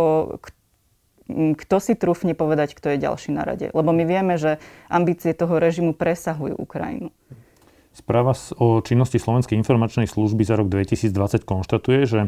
kto 1.30 1.76
si 1.82 1.94
trúfne 1.98 2.38
povedať, 2.38 2.78
kto 2.78 2.94
je 2.94 3.02
ďalší 3.02 3.34
na 3.34 3.42
rade? 3.42 3.74
Lebo 3.74 3.90
my 3.90 4.06
vieme, 4.06 4.38
že 4.38 4.62
ambície 4.90 5.34
toho 5.34 5.58
režimu 5.58 5.98
presahujú 5.98 6.54
Ukrajinu. 6.54 7.10
Správa 7.96 8.36
o 8.60 8.84
činnosti 8.84 9.16
Slovenskej 9.16 9.56
informačnej 9.56 10.04
služby 10.04 10.44
za 10.44 10.60
rok 10.60 10.68
2020 10.68 11.48
konštatuje, 11.48 12.04
že 12.04 12.20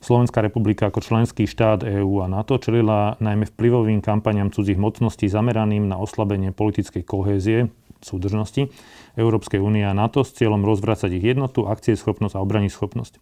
Slovenská 0.00 0.40
republika 0.40 0.88
ako 0.88 1.04
členský 1.04 1.44
štát 1.44 1.84
EÚ 1.84 2.24
a 2.24 2.26
NATO 2.26 2.56
čelila 2.56 3.20
najmä 3.20 3.44
vplyvovým 3.52 4.00
kampaniam 4.00 4.48
cudzích 4.48 4.80
mocností 4.80 5.28
zameraným 5.28 5.84
na 5.84 6.00
oslabenie 6.00 6.56
politickej 6.56 7.04
kohézie, 7.04 7.68
súdržnosti 8.04 8.72
Európskej 9.16 9.60
únie 9.60 9.84
a 9.84 9.96
NATO 9.96 10.24
s 10.24 10.32
cieľom 10.36 10.64
rozvracať 10.64 11.10
ich 11.16 11.24
jednotu, 11.24 11.66
schopnosť 11.66 12.34
a 12.36 12.42
schopnosť. 12.70 13.20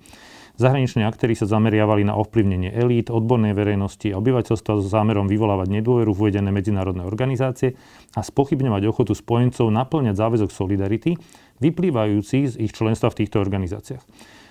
Zahraniční 0.58 1.06
aktéry 1.06 1.38
sa 1.38 1.46
zameriavali 1.46 2.02
na 2.02 2.18
ovplyvnenie 2.18 2.74
elít, 2.74 3.14
odbornej 3.14 3.54
verejnosti 3.54 4.10
a 4.10 4.18
obyvateľstva 4.18 4.82
s 4.82 4.90
zámerom 4.90 5.30
vyvolávať 5.30 5.70
nedôveru 5.70 6.10
v 6.10 6.18
uvedené 6.18 6.50
medzinárodné 6.50 7.06
organizácie 7.06 7.78
a 8.18 8.26
spochybňovať 8.26 8.90
ochotu 8.90 9.14
spojencov 9.14 9.70
naplňať 9.70 10.18
záväzok 10.18 10.50
solidarity, 10.50 11.14
vyplývajúci 11.62 12.38
z 12.50 12.54
ich 12.58 12.74
členstva 12.74 13.14
v 13.14 13.22
týchto 13.22 13.38
organizáciách. 13.38 14.02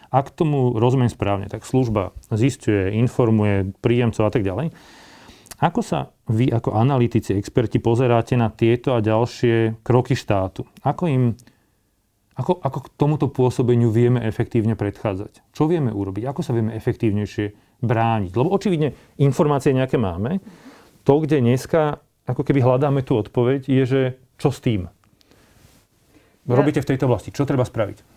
Ak 0.08 0.32
tomu 0.32 0.80
rozumiem 0.80 1.12
správne, 1.12 1.52
tak 1.52 1.68
služba 1.68 2.16
zistuje, 2.32 2.96
informuje 2.96 3.76
príjemcov 3.84 4.24
a 4.24 4.32
tak 4.32 4.48
ďalej. 4.48 4.72
Ako 5.58 5.82
sa 5.82 6.14
vy 6.30 6.54
ako 6.54 6.78
analytici, 6.78 7.34
experti 7.34 7.82
pozeráte 7.82 8.38
na 8.38 8.54
tieto 8.54 8.94
a 8.94 9.02
ďalšie 9.02 9.82
kroky 9.82 10.14
štátu? 10.14 10.70
Ako 10.86 11.04
im 11.10 11.24
ako, 12.38 12.62
ako 12.62 12.80
k 12.86 12.94
tomuto 13.02 13.26
pôsobeniu 13.34 13.90
vieme 13.90 14.22
efektívne 14.22 14.78
predchádzať? 14.78 15.42
Čo 15.58 15.66
vieme 15.66 15.90
urobiť? 15.90 16.30
Ako 16.30 16.46
sa 16.46 16.54
vieme 16.54 16.78
efektívnejšie 16.78 17.46
brániť? 17.82 18.32
Lebo 18.38 18.54
očividne 18.54 18.94
informácie 19.18 19.74
nejaké 19.74 19.98
máme. 19.98 20.38
To, 21.02 21.18
kde 21.18 21.42
dneska 21.42 21.98
ako 22.30 22.46
keby 22.46 22.62
hľadáme 22.62 23.02
tú 23.02 23.18
odpoveď, 23.18 23.66
je, 23.66 23.84
že 23.90 24.02
čo 24.38 24.54
s 24.54 24.62
tým? 24.62 24.86
Robíte 26.46 26.86
v 26.86 26.90
tejto 26.94 27.10
oblasti. 27.10 27.34
Čo 27.34 27.50
treba 27.50 27.66
spraviť? 27.66 28.17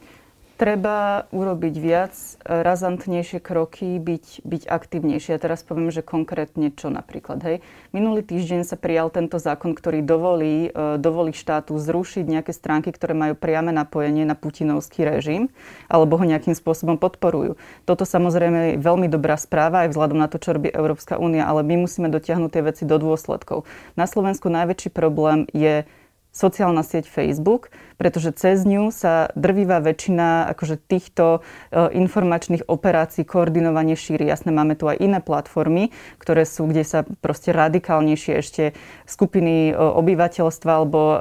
Treba 0.60 1.24
urobiť 1.32 1.74
viac, 1.80 2.12
razantnejšie 2.44 3.40
kroky, 3.40 3.96
byť, 3.96 4.44
byť 4.44 4.62
aktívnejšie. 4.68 5.32
Ja 5.32 5.40
teraz 5.40 5.64
poviem, 5.64 5.88
že 5.88 6.04
konkrétne 6.04 6.68
čo 6.68 6.92
napríklad. 6.92 7.40
Hej. 7.40 7.56
Minulý 7.96 8.20
týždeň 8.20 8.68
sa 8.68 8.76
prijal 8.76 9.08
tento 9.08 9.40
zákon, 9.40 9.72
ktorý 9.72 10.04
dovolí, 10.04 10.68
e, 10.68 11.00
dovolí 11.00 11.32
štátu 11.32 11.80
zrušiť 11.80 12.28
nejaké 12.28 12.52
stránky, 12.52 12.92
ktoré 12.92 13.16
majú 13.16 13.40
priame 13.40 13.72
napojenie 13.72 14.28
na 14.28 14.36
putinovský 14.36 15.08
režim 15.08 15.48
alebo 15.88 16.20
ho 16.20 16.28
nejakým 16.28 16.52
spôsobom 16.52 17.00
podporujú. 17.00 17.56
Toto 17.88 18.04
samozrejme 18.04 18.76
je 18.76 18.84
veľmi 18.84 19.08
dobrá 19.08 19.40
správa 19.40 19.88
aj 19.88 19.96
vzhľadom 19.96 20.20
na 20.20 20.28
to, 20.28 20.36
čo 20.36 20.52
robí 20.52 20.68
Európska 20.68 21.16
únia, 21.16 21.48
ale 21.48 21.64
my 21.64 21.88
musíme 21.88 22.12
dotiahnuť 22.12 22.50
tie 22.52 22.62
veci 22.68 22.84
do 22.84 23.00
dôsledkov. 23.00 23.64
Na 23.96 24.04
Slovensku 24.04 24.52
najväčší 24.52 24.92
problém 24.92 25.48
je 25.56 25.88
sociálna 26.30 26.86
sieť 26.86 27.10
Facebook, 27.10 27.74
pretože 28.00 28.32
cez 28.32 28.64
ňu 28.64 28.88
sa 28.88 29.28
drvivá 29.36 29.82
väčšina 29.84 30.48
akože 30.56 30.80
týchto 30.80 31.44
e, 31.68 31.92
informačných 32.00 32.64
operácií 32.64 33.28
koordinovanie 33.28 33.92
šíri. 33.92 34.24
Jasné, 34.24 34.54
máme 34.54 34.72
tu 34.72 34.88
aj 34.88 34.96
iné 35.04 35.20
platformy, 35.20 35.92
ktoré 36.16 36.48
sú, 36.48 36.64
kde 36.64 36.80
sa 36.86 37.04
proste 37.20 37.52
radikálnejšie 37.52 38.32
ešte 38.40 38.64
skupiny 39.04 39.68
e, 39.68 39.72
obyvateľstva 39.76 40.70
alebo 40.70 41.00
e, 41.12 41.16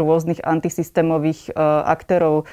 rôznych 0.00 0.40
antisystémových 0.40 1.52
aktérov 1.86 2.48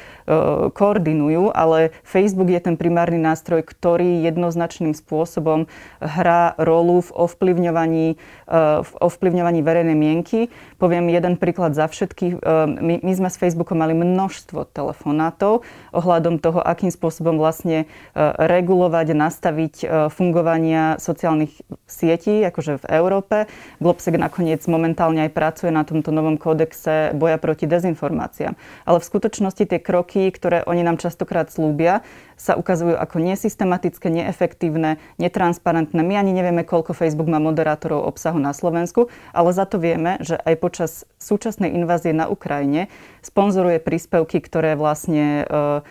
koordinujú, 0.73 1.53
ale 1.53 1.93
Facebook 2.01 2.49
je 2.49 2.59
ten 2.59 2.75
primárny 2.75 3.21
nástroj, 3.21 3.61
ktorý 3.61 4.25
jednoznačným 4.25 4.97
spôsobom 4.97 5.69
hrá 6.01 6.57
rolu 6.57 7.05
v 7.05 7.09
ovplyvňovaní, 7.13 8.07
v 8.81 8.91
ovplyvňovaní 8.97 9.59
verejnej 9.61 9.97
mienky. 9.97 10.49
Poviem 10.83 11.15
jeden 11.15 11.39
príklad 11.39 11.71
za 11.79 11.87
všetkých. 11.87 12.43
My, 12.75 12.99
my 12.99 13.13
sme 13.15 13.31
s 13.31 13.39
Facebookom 13.39 13.79
mali 13.79 13.95
množstvo 13.95 14.67
telefonátov 14.67 15.63
ohľadom 15.95 16.43
toho, 16.43 16.59
akým 16.59 16.91
spôsobom 16.91 17.39
vlastne 17.39 17.87
e, 17.87 18.19
regulovať, 18.19 19.15
nastaviť 19.15 19.75
e, 19.79 19.85
fungovania 20.11 20.99
sociálnych 20.99 21.55
sietí, 21.87 22.43
akože 22.43 22.83
v 22.83 22.85
Európe. 22.99 23.47
Globsec 23.79 24.19
nakoniec 24.19 24.59
momentálne 24.67 25.23
aj 25.23 25.31
pracuje 25.31 25.71
na 25.71 25.87
tomto 25.87 26.11
novom 26.11 26.35
kódexe 26.35 27.15
boja 27.15 27.39
proti 27.39 27.63
dezinformáciám. 27.63 28.59
Ale 28.83 28.97
v 28.99 29.07
skutočnosti 29.07 29.63
tie 29.63 29.79
kroky, 29.79 30.35
ktoré 30.35 30.67
oni 30.67 30.83
nám 30.83 30.99
častokrát 30.99 31.47
slúbia, 31.47 32.03
sa 32.35 32.59
ukazujú 32.59 32.97
ako 32.97 33.23
nesystematické, 33.23 34.09
neefektívne, 34.09 34.99
netransparentné. 35.21 36.01
My 36.03 36.19
ani 36.19 36.35
nevieme, 36.35 36.67
koľko 36.67 36.91
Facebook 36.91 37.31
má 37.31 37.39
moderátorov 37.39 38.03
obsahu 38.03 38.35
na 38.41 38.51
Slovensku, 38.51 39.07
ale 39.31 39.55
za 39.55 39.63
to 39.63 39.79
vieme, 39.79 40.19
že 40.19 40.35
aj 40.43 40.55
počas 40.59 40.72
súčasnej 41.21 41.69
invázie 41.71 42.11
na 42.11 42.25
Ukrajine 42.25 42.89
sponzoruje 43.21 43.77
príspevky, 43.77 44.41
ktoré 44.41 44.73
vlastne 44.73 45.45
e, 45.45 45.81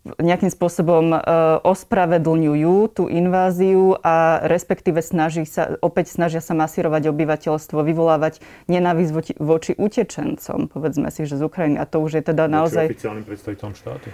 nejakým 0.00 0.48
spôsobom 0.48 1.12
e, 1.12 1.18
ospravedlňujú 1.60 2.76
tú 2.96 3.04
inváziu 3.12 4.00
a 4.00 4.40
respektíve 4.48 5.04
snaží 5.04 5.44
sa, 5.44 5.76
opäť 5.84 6.16
snažia 6.16 6.40
sa 6.40 6.56
masírovať 6.56 7.12
obyvateľstvo, 7.12 7.84
vyvolávať 7.84 8.40
nenávisť 8.72 9.12
voči, 9.12 9.32
voči 9.36 9.72
utečencom, 9.76 10.72
povedzme 10.72 11.12
si, 11.12 11.28
že 11.28 11.36
z 11.36 11.44
Ukrajiny. 11.44 11.76
A 11.76 11.84
to 11.84 12.00
už 12.00 12.20
je 12.20 12.22
teda 12.32 12.48
naozaj... 12.48 12.88
Voči 12.88 12.96
oficiálnym 12.96 13.24
predstaviteľom 13.28 13.74
štátu. 13.76 14.08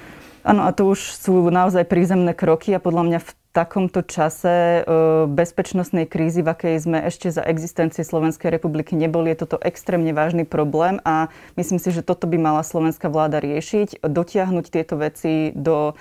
Áno, 0.47 0.63
a 0.63 0.71
to 0.71 0.91
už 0.91 1.19
sú 1.19 1.51
naozaj 1.51 1.87
prízemné 1.91 2.31
kroky 2.31 2.71
a 2.75 2.79
podľa 2.79 3.03
mňa 3.03 3.19
v 3.23 3.31
takomto 3.57 4.05
čase 4.05 4.85
e, 4.85 4.93
bezpečnostnej 5.25 6.05
krízy, 6.05 6.45
v 6.45 6.53
akej 6.53 6.77
sme 6.85 7.01
ešte 7.09 7.33
za 7.33 7.41
existencie 7.41 8.05
Slovenskej 8.05 8.53
republiky 8.53 8.93
neboli, 8.93 9.33
je 9.33 9.49
toto 9.49 9.57
extrémne 9.65 10.13
vážny 10.13 10.45
problém 10.45 11.01
a 11.09 11.33
myslím 11.57 11.81
si, 11.81 11.89
že 11.89 12.05
toto 12.05 12.29
by 12.29 12.37
mala 12.37 12.61
slovenská 12.61 13.09
vláda 13.09 13.41
riešiť, 13.41 14.05
dotiahnuť 14.05 14.65
tieto 14.69 15.01
veci 15.01 15.57
do, 15.57 15.97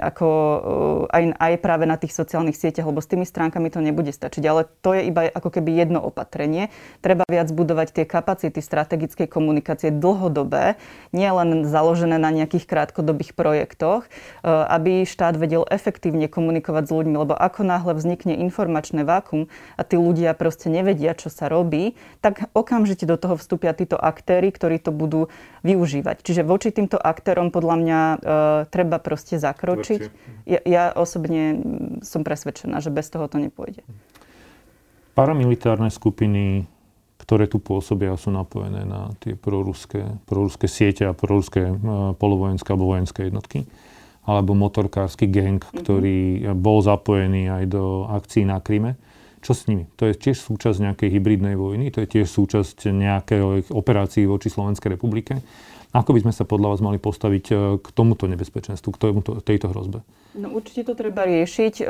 ako, 0.00 0.28
e, 0.30 0.58
aj, 1.12 1.22
aj 1.36 1.52
práve 1.60 1.84
na 1.84 2.00
tých 2.00 2.16
sociálnych 2.16 2.56
sieťach, 2.56 2.88
lebo 2.88 3.02
s 3.02 3.10
tými 3.10 3.28
stránkami 3.28 3.68
to 3.68 3.84
nebude 3.84 4.10
stačiť. 4.10 4.42
Ale 4.44 4.68
to 4.80 4.96
je 4.96 5.08
iba 5.08 5.28
ako 5.28 5.52
keby 5.52 5.74
jedno 5.76 6.00
opatrenie. 6.00 6.72
Treba 7.04 7.24
viac 7.28 7.52
budovať 7.52 7.88
tie 7.92 8.04
kapacity 8.08 8.60
strategickej 8.60 9.28
komunikácie 9.28 9.92
dlhodobé, 9.92 10.80
nie 11.12 11.28
len 11.28 11.68
založené 11.68 12.16
na 12.16 12.32
nejakých 12.32 12.66
krátkodobých 12.68 13.36
projektoch, 13.36 14.06
aby 14.44 15.04
štát 15.04 15.36
vedel 15.36 15.64
efektívne 15.68 16.26
komunikovať 16.28 16.84
s 16.88 16.92
ľuďmi, 16.92 17.16
lebo 17.16 17.34
ako 17.36 17.66
náhle 17.66 17.92
vznikne 17.96 18.36
informačné 18.40 19.04
vákum 19.04 19.46
a 19.76 19.82
tí 19.86 19.96
ľudia 20.00 20.32
proste 20.36 20.68
nevedia, 20.72 21.12
čo 21.16 21.28
sa 21.28 21.48
robí, 21.48 21.96
tak 22.20 22.48
okamžite 22.56 23.04
do 23.04 23.16
toho 23.20 23.36
vstúpia 23.38 23.76
títo 23.76 23.96
aktéry, 23.96 24.50
ktorí 24.50 24.80
to 24.80 24.90
budú 24.94 25.28
využívať. 25.64 26.20
Čiže 26.20 26.44
voči 26.44 26.70
týmto 26.70 27.00
aktérom 27.00 27.48
podľa 27.48 27.76
mňa 27.80 28.00
e, 28.00 28.16
treba 28.68 29.00
proste 29.00 29.33
zakročiť. 29.36 30.00
Ja, 30.44 30.60
ja 30.64 30.84
osobne 30.92 31.60
som 32.04 32.22
presvedčená, 32.22 32.80
že 32.80 32.94
bez 32.94 33.08
toho 33.08 33.28
to 33.28 33.38
nepôjde. 33.38 33.82
Paramilitárne 35.14 35.94
skupiny 35.94 36.66
ktoré 37.24 37.48
tu 37.48 37.56
pôsobia 37.56 38.12
a 38.12 38.20
sú 38.20 38.28
napojené 38.28 38.84
na 38.84 39.16
tie 39.24 39.32
proruské, 39.32 40.20
proruské 40.28 40.68
siete 40.68 41.08
a 41.08 41.16
proruské 41.16 41.72
e, 41.72 41.74
polovojenské 42.20 42.68
alebo 42.68 42.92
vojenské 42.92 43.32
jednotky 43.32 43.64
alebo 44.24 44.56
motorkársky 44.56 45.28
gang, 45.28 45.60
mm-hmm. 45.60 45.80
ktorý 45.84 46.18
bol 46.56 46.80
zapojený 46.80 47.48
aj 47.48 47.64
do 47.68 48.08
akcií 48.08 48.48
na 48.48 48.56
Kryme. 48.60 48.96
Čo 49.44 49.52
s 49.52 49.68
nimi? 49.68 49.84
To 50.00 50.08
je 50.08 50.16
tiež 50.16 50.40
súčasť 50.40 50.80
nejakej 50.80 51.08
hybridnej 51.12 51.56
vojny, 51.60 51.92
to 51.92 52.00
je 52.00 52.08
tiež 52.08 52.32
súčasť 52.32 52.88
nejakej 52.88 53.68
operácií 53.68 54.24
voči 54.24 54.48
Slovenskej 54.48 54.96
republike. 54.96 55.44
Ako 55.94 56.10
by 56.10 56.26
sme 56.26 56.34
sa 56.34 56.42
podľa 56.42 56.74
vás 56.74 56.80
mali 56.82 56.98
postaviť 56.98 57.44
e, 57.54 57.54
k 57.78 57.86
tomuto 57.94 58.26
nebezpečenstvu, 58.26 58.90
k 58.90 58.98
tomuto, 58.98 59.38
tejto 59.38 59.70
hrozbe? 59.70 60.02
No 60.34 60.50
určite 60.50 60.90
to 60.90 60.98
treba 60.98 61.22
riešiť. 61.22 61.74
E, 61.78 61.84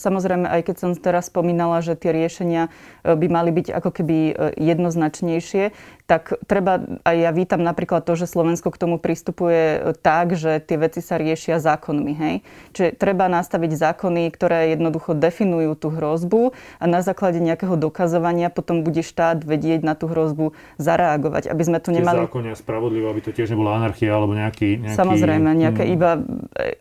samozrejme, 0.00 0.48
aj 0.48 0.64
keď 0.64 0.76
som 0.80 0.90
teraz 0.96 1.28
spomínala, 1.28 1.84
že 1.84 1.92
tie 1.92 2.16
riešenia 2.16 2.72
e, 3.04 3.12
by 3.12 3.26
mali 3.28 3.52
byť 3.52 3.68
ako 3.76 3.90
keby 3.92 4.16
jednoznačnejšie, 4.56 5.76
tak 6.10 6.42
treba, 6.50 6.82
aj 7.06 7.16
ja 7.22 7.30
vítam 7.30 7.62
napríklad 7.62 8.02
to, 8.02 8.18
že 8.18 8.26
Slovensko 8.26 8.74
k 8.74 8.80
tomu 8.82 8.98
pristupuje 8.98 9.94
tak, 10.02 10.34
že 10.34 10.58
tie 10.58 10.74
veci 10.74 10.98
sa 10.98 11.14
riešia 11.14 11.62
zákonmi. 11.62 12.12
Hej? 12.18 12.34
Čiže 12.74 12.98
treba 12.98 13.30
nastaviť 13.30 13.78
zákony, 13.78 14.26
ktoré 14.34 14.74
jednoducho 14.74 15.14
definujú 15.14 15.78
tú 15.78 15.94
hrozbu 15.94 16.50
a 16.82 16.84
na 16.90 17.06
základe 17.06 17.38
nejakého 17.38 17.78
dokazovania 17.78 18.50
potom 18.50 18.82
bude 18.82 19.06
štát 19.06 19.46
vedieť 19.46 19.86
na 19.86 19.94
tú 19.94 20.10
hrozbu 20.10 20.50
zareagovať, 20.82 21.46
aby 21.46 21.62
sme 21.62 21.78
tu 21.78 21.94
nemali... 21.94 22.26
Tie 22.26 22.26
zákony 22.26 22.48
a 22.50 22.56
spravodlivo, 22.58 23.06
aby 23.06 23.20
to 23.22 23.30
tiež 23.30 23.54
nebola 23.54 23.78
anarchia 23.78 24.10
alebo 24.10 24.34
nejaký... 24.34 24.82
nejaký... 24.82 24.98
Samozrejme, 24.98 25.46
nejaké 25.54 25.86
hmm. 25.86 25.94
iba... 25.94 26.10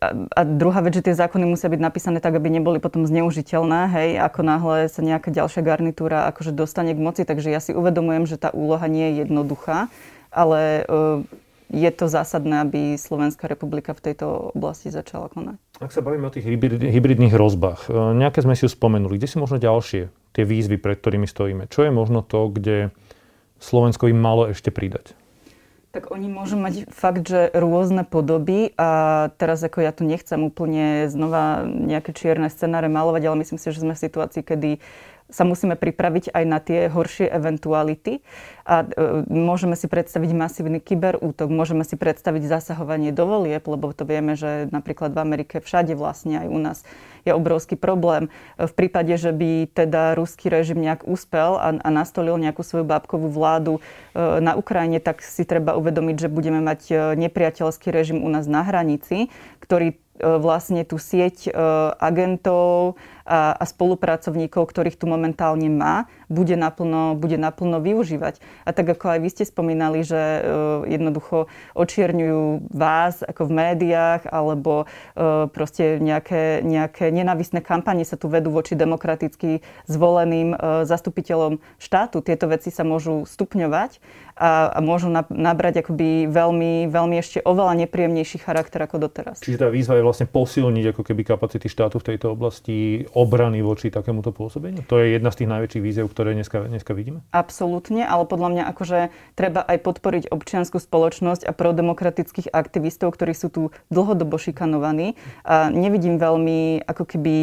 A, 0.02 0.08
a 0.34 0.42
druhá 0.42 0.82
vec, 0.82 0.98
že 0.98 1.06
tie 1.06 1.14
zákony 1.14 1.46
musia 1.46 1.70
byť 1.70 1.78
napísané 1.78 2.18
tak, 2.18 2.34
aby 2.34 2.50
neboli 2.50 2.82
potom 2.82 3.06
zneužiteľné, 3.06 3.94
hej, 3.94 4.10
ako 4.26 4.40
náhle 4.42 4.90
sa 4.90 5.06
nejaká 5.06 5.30
ďalšia 5.30 5.62
garnitúra 5.62 6.26
akože 6.34 6.50
dostane 6.50 6.98
k 6.98 7.00
moci, 7.00 7.22
takže 7.30 7.54
ja 7.54 7.62
si 7.62 7.78
uvedomujem, 7.78 8.26
že 8.26 8.42
tá 8.42 8.50
úloha 8.50 8.90
nie 8.90 9.19
je 9.19 9.19
jednoduchá, 9.26 9.92
ale 10.30 10.84
e, 10.84 10.84
je 11.70 11.92
to 11.94 12.10
zásadné, 12.10 12.66
aby 12.66 12.82
Slovenská 12.98 13.46
republika 13.46 13.94
v 13.94 14.12
tejto 14.12 14.58
oblasti 14.58 14.90
začala 14.90 15.30
konať. 15.30 15.58
Ak 15.80 15.94
sa 15.94 16.02
bavíme 16.02 16.28
o 16.28 16.34
tých 16.34 16.50
hybridných 16.82 17.34
hrozbách, 17.34 17.88
e, 17.88 18.18
nejaké 18.18 18.42
sme 18.42 18.58
si 18.58 18.66
už 18.66 18.74
spomenuli. 18.74 19.22
Kde 19.22 19.30
sú 19.30 19.38
možno 19.38 19.62
ďalšie 19.62 20.10
tie 20.34 20.44
výzvy, 20.46 20.82
pred 20.82 20.98
ktorými 20.98 21.30
stojíme? 21.30 21.70
Čo 21.70 21.86
je 21.86 21.92
možno 21.94 22.26
to, 22.26 22.50
kde 22.50 22.90
Slovensko 23.62 24.10
im 24.10 24.18
malo 24.18 24.50
ešte 24.50 24.74
pridať? 24.74 25.14
Tak 25.90 26.14
oni 26.14 26.30
môžu 26.30 26.54
mať 26.54 26.86
fakt, 26.94 27.26
že 27.26 27.50
rôzne 27.50 28.06
podoby 28.06 28.78
a 28.78 29.34
teraz 29.42 29.58
ako 29.66 29.82
ja 29.82 29.90
tu 29.90 30.06
nechcem 30.06 30.38
úplne 30.38 31.10
znova 31.10 31.66
nejaké 31.66 32.14
čierne 32.14 32.46
scenáre 32.46 32.86
malovať, 32.86 33.26
ale 33.26 33.42
myslím 33.42 33.58
si, 33.58 33.74
že 33.74 33.82
sme 33.82 33.98
v 33.98 34.04
situácii, 34.06 34.46
kedy 34.46 34.78
sa 35.30 35.46
musíme 35.46 35.78
pripraviť 35.78 36.34
aj 36.34 36.44
na 36.46 36.58
tie 36.58 36.90
horšie 36.90 37.30
eventuality 37.30 38.26
a 38.66 38.82
e, 38.82 38.86
môžeme 39.30 39.78
si 39.78 39.86
predstaviť 39.86 40.30
masívny 40.34 40.82
kyberútok, 40.82 41.50
môžeme 41.54 41.86
si 41.86 41.94
predstaviť 41.98 42.50
zasahovanie 42.50 43.14
do 43.14 43.30
volieb, 43.30 43.62
lebo 43.66 43.94
to 43.94 44.10
vieme, 44.10 44.34
že 44.34 44.70
napríklad 44.74 45.14
v 45.14 45.22
Amerike 45.22 45.62
všade 45.62 45.94
vlastne 45.94 46.46
aj 46.46 46.48
u 46.50 46.60
nás 46.60 46.78
je 47.28 47.32
obrovský 47.36 47.76
problém. 47.78 48.32
V 48.58 48.74
prípade, 48.74 49.14
že 49.20 49.30
by 49.30 49.70
teda 49.70 50.16
ruský 50.18 50.50
režim 50.50 50.80
nejak 50.82 51.06
úspel 51.06 51.60
a, 51.60 51.76
a 51.78 51.90
nastolil 51.92 52.40
nejakú 52.42 52.66
svoju 52.66 52.90
bábkovú 52.90 53.30
vládu 53.30 53.78
e, 53.78 53.82
na 54.42 54.58
Ukrajine, 54.58 54.98
tak 54.98 55.22
si 55.22 55.46
treba 55.46 55.78
uvedomiť, 55.78 56.26
že 56.26 56.30
budeme 56.34 56.62
mať 56.64 56.82
e, 56.90 56.94
nepriateľský 57.22 57.94
režim 57.94 58.26
u 58.26 58.30
nás 58.34 58.50
na 58.50 58.66
hranici, 58.66 59.30
ktorý 59.62 59.98
vlastne 60.20 60.84
tú 60.84 61.00
sieť 61.00 61.48
agentov 61.96 63.00
a, 63.30 63.54
a 63.54 63.64
spolupracovníkov, 63.70 64.66
ktorých 64.66 64.98
tu 64.98 65.06
momentálne 65.06 65.70
má, 65.70 66.10
bude 66.26 66.58
naplno, 66.58 67.14
bude 67.14 67.38
naplno 67.38 67.78
využívať. 67.78 68.42
A 68.66 68.74
tak 68.74 68.90
ako 68.90 69.06
aj 69.14 69.20
vy 69.22 69.30
ste 69.30 69.46
spomínali, 69.46 70.02
že 70.02 70.18
uh, 70.18 70.42
jednoducho 70.90 71.46
očierňujú 71.78 72.74
vás 72.74 73.22
ako 73.22 73.46
v 73.46 73.52
médiách, 73.54 74.26
alebo 74.26 74.90
uh, 74.90 75.46
proste 75.54 76.02
nejaké, 76.02 76.66
nejaké 76.66 77.14
nenávisné 77.14 77.62
kampanie 77.62 78.06
sa 78.06 78.18
tu 78.18 78.26
vedú 78.26 78.50
voči 78.50 78.74
demokraticky 78.74 79.62
zvoleným 79.86 80.58
uh, 80.58 80.82
zastupiteľom 80.90 81.62
štátu. 81.78 82.26
Tieto 82.26 82.50
veci 82.50 82.74
sa 82.74 82.82
môžu 82.82 83.30
stupňovať 83.30 84.02
a, 84.40 84.72
a 84.74 84.80
môžu 84.80 85.12
nabrať 85.30 85.84
akoby 85.84 86.32
veľmi, 86.32 86.88
veľmi 86.88 87.16
ešte 87.20 87.44
oveľa 87.44 87.86
nepríjemnejší 87.86 88.40
charakter 88.40 88.80
ako 88.80 89.06
doteraz. 89.12 89.44
Čiže 89.44 89.62
tá 89.62 89.68
výzva 89.68 90.00
je 90.00 90.08
vlastne 90.08 90.28
posilniť 90.32 90.96
ako 90.96 91.02
keby 91.04 91.22
kapacity 91.28 91.68
štátu 91.68 92.00
v 92.00 92.08
tejto 92.16 92.32
oblasti 92.34 93.04
obrany 93.20 93.60
voči 93.60 93.92
takémuto 93.92 94.32
pôsobeniu? 94.32 94.88
To 94.88 95.04
je 95.04 95.20
jedna 95.20 95.28
z 95.36 95.44
tých 95.44 95.52
najväčších 95.52 95.84
víziev, 95.84 96.08
ktoré 96.08 96.32
dneska, 96.32 96.72
dneska 96.72 96.96
vidíme? 96.96 97.20
Absolútne, 97.36 98.08
ale 98.08 98.24
podľa 98.24 98.50
mňa 98.56 98.64
akože 98.72 99.00
treba 99.36 99.60
aj 99.68 99.78
podporiť 99.84 100.24
občianskú 100.32 100.80
spoločnosť 100.80 101.44
a 101.44 101.52
prodemokratických 101.52 102.48
aktivistov, 102.56 103.12
ktorí 103.12 103.36
sú 103.36 103.52
tu 103.52 103.62
dlhodobo 103.92 104.40
šikanovaní. 104.40 105.20
A 105.44 105.68
nevidím 105.68 106.16
veľmi 106.16 106.88
ako 106.88 107.04
keby 107.04 107.36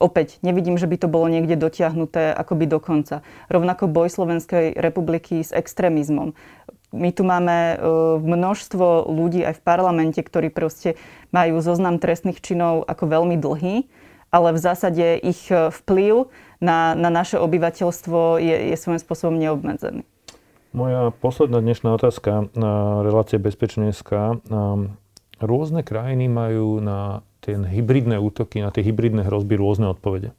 Opäť, 0.00 0.40
nevidím, 0.40 0.80
že 0.80 0.88
by 0.88 0.96
to 0.96 1.08
bolo 1.10 1.28
niekde 1.28 1.52
dotiahnuté 1.52 2.32
akoby 2.32 2.64
do 2.64 2.80
konca. 2.80 3.20
Rovnako 3.52 3.92
boj 3.92 4.08
Slovenskej 4.08 4.72
republiky 4.72 5.44
s 5.44 5.52
extrémizmom. 5.52 6.32
My 6.92 7.08
tu 7.12 7.24
máme 7.24 7.56
e, 7.72 7.76
množstvo 8.20 9.08
ľudí 9.08 9.44
aj 9.44 9.60
v 9.60 9.64
parlamente, 9.64 10.20
ktorí 10.20 10.52
proste 10.52 10.96
majú 11.32 11.60
zoznam 11.64 11.96
trestných 11.96 12.40
činov 12.44 12.84
ako 12.84 13.04
veľmi 13.08 13.36
dlhý, 13.40 13.88
ale 14.32 14.56
v 14.56 14.58
zásade 14.58 15.20
ich 15.20 15.52
e, 15.52 15.68
vplyv 15.68 16.32
na, 16.64 16.96
na 16.96 17.12
naše 17.12 17.36
obyvateľstvo 17.36 18.40
je, 18.40 18.56
je 18.72 18.76
svojím 18.80 19.00
spôsobom 19.04 19.36
neobmedzený. 19.36 20.08
Moja 20.72 21.12
posledná 21.12 21.60
dnešná 21.60 21.92
otázka 21.92 22.48
na 22.56 23.04
relácie 23.04 23.36
Bezpečenská. 23.36 24.40
Rôzne 25.36 25.84
krajiny 25.84 26.32
majú 26.32 26.80
na 26.80 27.20
tie 27.44 27.60
hybridné 27.60 28.16
útoky, 28.16 28.64
na 28.64 28.72
tie 28.72 28.80
hybridné 28.80 29.28
hrozby 29.28 29.60
rôzne 29.60 29.92
odpovede. 29.92 30.32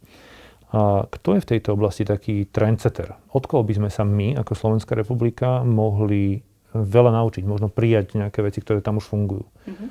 A 0.74 1.06
kto 1.06 1.38
je 1.38 1.44
v 1.46 1.50
tejto 1.54 1.78
oblasti 1.78 2.02
taký 2.02 2.50
trendsetter? 2.50 3.14
Od 3.30 3.46
koho 3.46 3.62
by 3.62 3.78
sme 3.78 3.90
sa 3.94 4.02
my, 4.02 4.34
ako 4.42 4.58
Slovenská 4.58 4.98
republika, 4.98 5.62
mohli 5.62 6.42
veľa 6.74 7.14
naučiť, 7.14 7.46
možno 7.46 7.70
prijať 7.70 8.18
nejaké 8.18 8.42
veci, 8.42 8.58
ktoré 8.58 8.82
tam 8.82 8.98
už 8.98 9.06
fungujú? 9.06 9.46
Mm-hmm. 9.70 9.90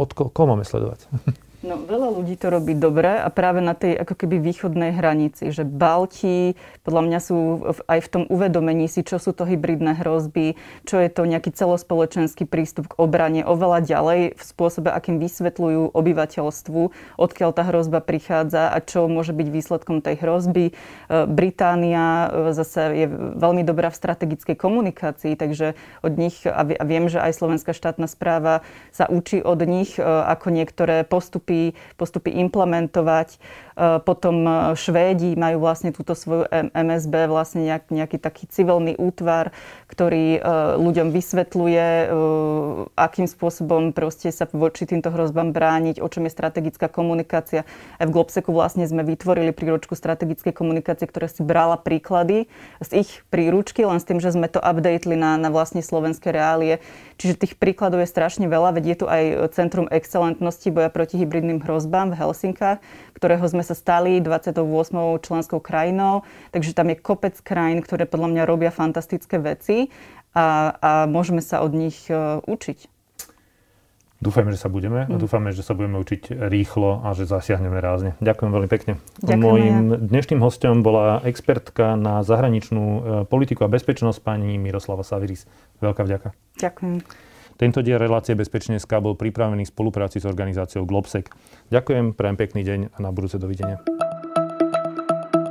Od 0.00 0.10
koho, 0.16 0.32
koho 0.32 0.48
máme 0.48 0.64
sledovať? 0.64 1.04
No, 1.58 1.74
veľa 1.74 2.14
ľudí 2.14 2.38
to 2.38 2.54
robí 2.54 2.70
dobre 2.78 3.18
a 3.18 3.26
práve 3.34 3.58
na 3.58 3.74
tej 3.74 3.98
ako 3.98 4.14
keby 4.14 4.38
východnej 4.38 4.94
hranici, 4.94 5.50
že 5.50 5.66
Balti 5.66 6.54
podľa 6.86 7.02
mňa 7.02 7.18
sú 7.18 7.38
aj 7.82 7.98
v 7.98 8.08
tom 8.14 8.22
uvedomení 8.30 8.86
si, 8.86 9.02
čo 9.02 9.18
sú 9.18 9.34
to 9.34 9.42
hybridné 9.42 9.98
hrozby, 9.98 10.54
čo 10.86 11.02
je 11.02 11.10
to 11.10 11.26
nejaký 11.26 11.50
celospoločenský 11.50 12.46
prístup 12.46 12.94
k 12.94 12.98
obrane 13.02 13.42
oveľa 13.42 13.82
ďalej 13.82 14.38
v 14.38 14.42
spôsobe, 14.46 14.94
akým 14.94 15.18
vysvetľujú 15.18 15.98
obyvateľstvu, 15.98 16.80
odkiaľ 17.18 17.50
tá 17.50 17.66
hrozba 17.66 18.06
prichádza 18.06 18.70
a 18.70 18.78
čo 18.78 19.10
môže 19.10 19.34
byť 19.34 19.48
výsledkom 19.50 19.98
tej 19.98 20.14
hrozby. 20.22 20.70
E, 20.70 20.72
Británia 21.26 22.30
e, 22.30 22.54
zase 22.54 23.02
je 23.02 23.06
veľmi 23.34 23.66
dobrá 23.66 23.90
v 23.90 23.98
strategickej 23.98 24.54
komunikácii, 24.54 25.34
takže 25.34 25.74
od 26.06 26.14
nich, 26.14 26.46
a 26.46 26.62
viem, 26.86 27.10
že 27.10 27.18
aj 27.18 27.34
slovenská 27.34 27.74
štátna 27.74 28.06
správa 28.06 28.62
sa 28.94 29.10
učí 29.10 29.42
od 29.42 29.58
nich, 29.66 29.98
e, 29.98 30.06
ako 30.06 30.54
niektoré 30.54 31.02
postupy 31.02 31.47
postupy, 31.48 31.72
postupy 31.96 32.30
implementovať. 32.44 33.28
E, 33.32 33.38
potom 34.04 34.44
e, 34.44 34.50
Švédi 34.76 35.32
majú 35.34 35.64
vlastne 35.64 35.90
túto 35.96 36.12
svoju 36.12 36.44
MSB, 36.76 37.24
vlastne 37.26 37.64
nejak, 37.64 37.88
nejaký 37.88 38.18
taký 38.20 38.44
civilný 38.52 38.94
útvar, 39.00 39.56
ktorý 39.88 40.38
e, 40.38 40.40
ľuďom 40.76 41.08
vysvetľuje, 41.10 42.10
akým 42.98 43.26
spôsobom 43.26 43.96
proste 43.96 44.28
sa 44.28 44.44
voči 44.50 44.84
týmto 44.84 45.08
hrozbám 45.08 45.54
brániť, 45.54 46.02
o 46.02 46.08
čom 46.10 46.28
je 46.28 46.32
strategická 46.32 46.90
komunikácia. 46.90 47.64
Aj 47.96 48.04
v 48.04 48.14
Globseku 48.14 48.52
vlastne 48.52 48.84
sme 48.84 49.06
vytvorili 49.06 49.54
príručku 49.54 49.96
strategickej 49.96 50.52
komunikácie, 50.52 51.08
ktorá 51.08 51.30
si 51.30 51.40
brala 51.40 51.78
príklady 51.80 52.50
z 52.82 53.06
ich 53.06 53.10
príručky, 53.32 53.86
len 53.86 54.02
s 54.02 54.06
tým, 54.08 54.18
že 54.18 54.34
sme 54.34 54.50
to 54.50 54.60
updateli 54.60 55.14
na, 55.16 55.38
na 55.38 55.48
vlastne 55.48 55.80
slovenské 55.80 56.34
reálie. 56.34 56.82
Čiže 57.18 57.46
tých 57.46 57.54
príkladov 57.58 58.02
je 58.04 58.10
strašne 58.10 58.46
veľa, 58.50 58.78
veď 58.78 58.84
je 58.84 58.96
tu 58.98 59.06
aj 59.06 59.22
Centrum 59.54 59.86
excelentnosti 59.90 60.68
boja 60.70 60.90
proti 60.90 61.18
hybrid 61.18 61.37
hybridným 61.38 61.62
hrozbám 61.62 62.10
v 62.10 62.18
Helsinkách, 62.18 62.82
ktorého 63.14 63.46
sme 63.46 63.62
sa 63.62 63.78
stali 63.78 64.18
28. 64.18 64.58
členskou 65.22 65.62
krajinou. 65.62 66.26
Takže 66.50 66.74
tam 66.74 66.90
je 66.90 66.98
kopec 66.98 67.38
krajín, 67.38 67.78
ktoré 67.78 68.10
podľa 68.10 68.34
mňa 68.34 68.42
robia 68.42 68.74
fantastické 68.74 69.38
veci 69.38 69.94
a, 70.34 70.74
a 70.82 70.90
môžeme 71.06 71.38
sa 71.38 71.62
od 71.62 71.70
nich 71.78 72.10
uh, 72.10 72.42
učiť. 72.42 72.90
Dúfajme, 74.18 74.50
že 74.50 74.58
sa 74.58 74.66
budeme 74.66 75.06
mm. 75.06 75.14
a 75.14 75.16
dúfame, 75.16 75.54
že 75.54 75.62
sa 75.62 75.78
budeme 75.78 75.94
učiť 76.02 76.50
rýchlo 76.50 77.06
a 77.06 77.14
že 77.14 77.22
zasiahneme 77.22 77.78
rázne. 77.78 78.18
Ďakujem 78.18 78.50
veľmi 78.50 78.66
pekne. 78.66 78.98
Ďakujem 79.22 79.38
Mojím 79.38 79.94
dnešným 80.10 80.42
hostom 80.42 80.82
bola 80.82 81.22
expertka 81.22 81.94
na 81.94 82.26
zahraničnú 82.26 82.82
e, 82.82 83.00
politiku 83.30 83.62
a 83.62 83.70
bezpečnosť 83.70 84.18
pani 84.18 84.58
Miroslava 84.58 85.06
Saviris. 85.06 85.46
Veľká 85.78 86.02
vďaka. 86.02 86.34
Ďakujem. 86.58 87.27
Tento 87.58 87.82
diel 87.82 87.98
relácie 87.98 88.38
Bezpečne 88.38 88.78
bol 89.02 89.18
pripravený 89.18 89.66
v 89.66 89.72
spolupráci 89.74 90.22
s 90.22 90.30
organizáciou 90.30 90.86
Globsec. 90.86 91.26
Ďakujem, 91.74 92.14
prajem 92.14 92.38
pekný 92.38 92.62
deň 92.62 92.80
a 92.94 92.98
na 93.02 93.10
budúce 93.10 93.34
dovidenia. 93.34 93.82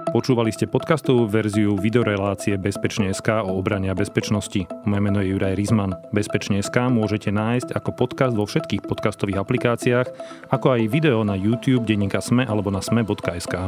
Počúvali 0.07 0.55
ste 0.55 0.71
podcastovú 0.71 1.27
verziu 1.27 1.75
videorelácie 1.75 2.55
Bezpečne.sk 2.55 3.43
o 3.43 3.59
obrane 3.59 3.91
bezpečnosti. 3.91 4.63
Moje 4.87 5.01
meno 5.03 5.19
je 5.19 5.35
Juraj 5.35 5.59
Rizman. 5.59 5.99
Bezpečne.sk 6.15 6.89
môžete 6.89 7.27
nájsť 7.27 7.75
ako 7.75 7.91
podcast 7.91 8.33
vo 8.33 8.47
všetkých 8.47 8.87
podcastových 8.87 9.43
aplikáciách, 9.43 10.07
ako 10.47 10.79
aj 10.79 10.89
video 10.89 11.27
na 11.27 11.35
YouTube, 11.35 11.83
denníka 11.83 12.23
Sme 12.23 12.47
alebo 12.47 12.71
na 12.71 12.79
sme.sk. 12.79 13.67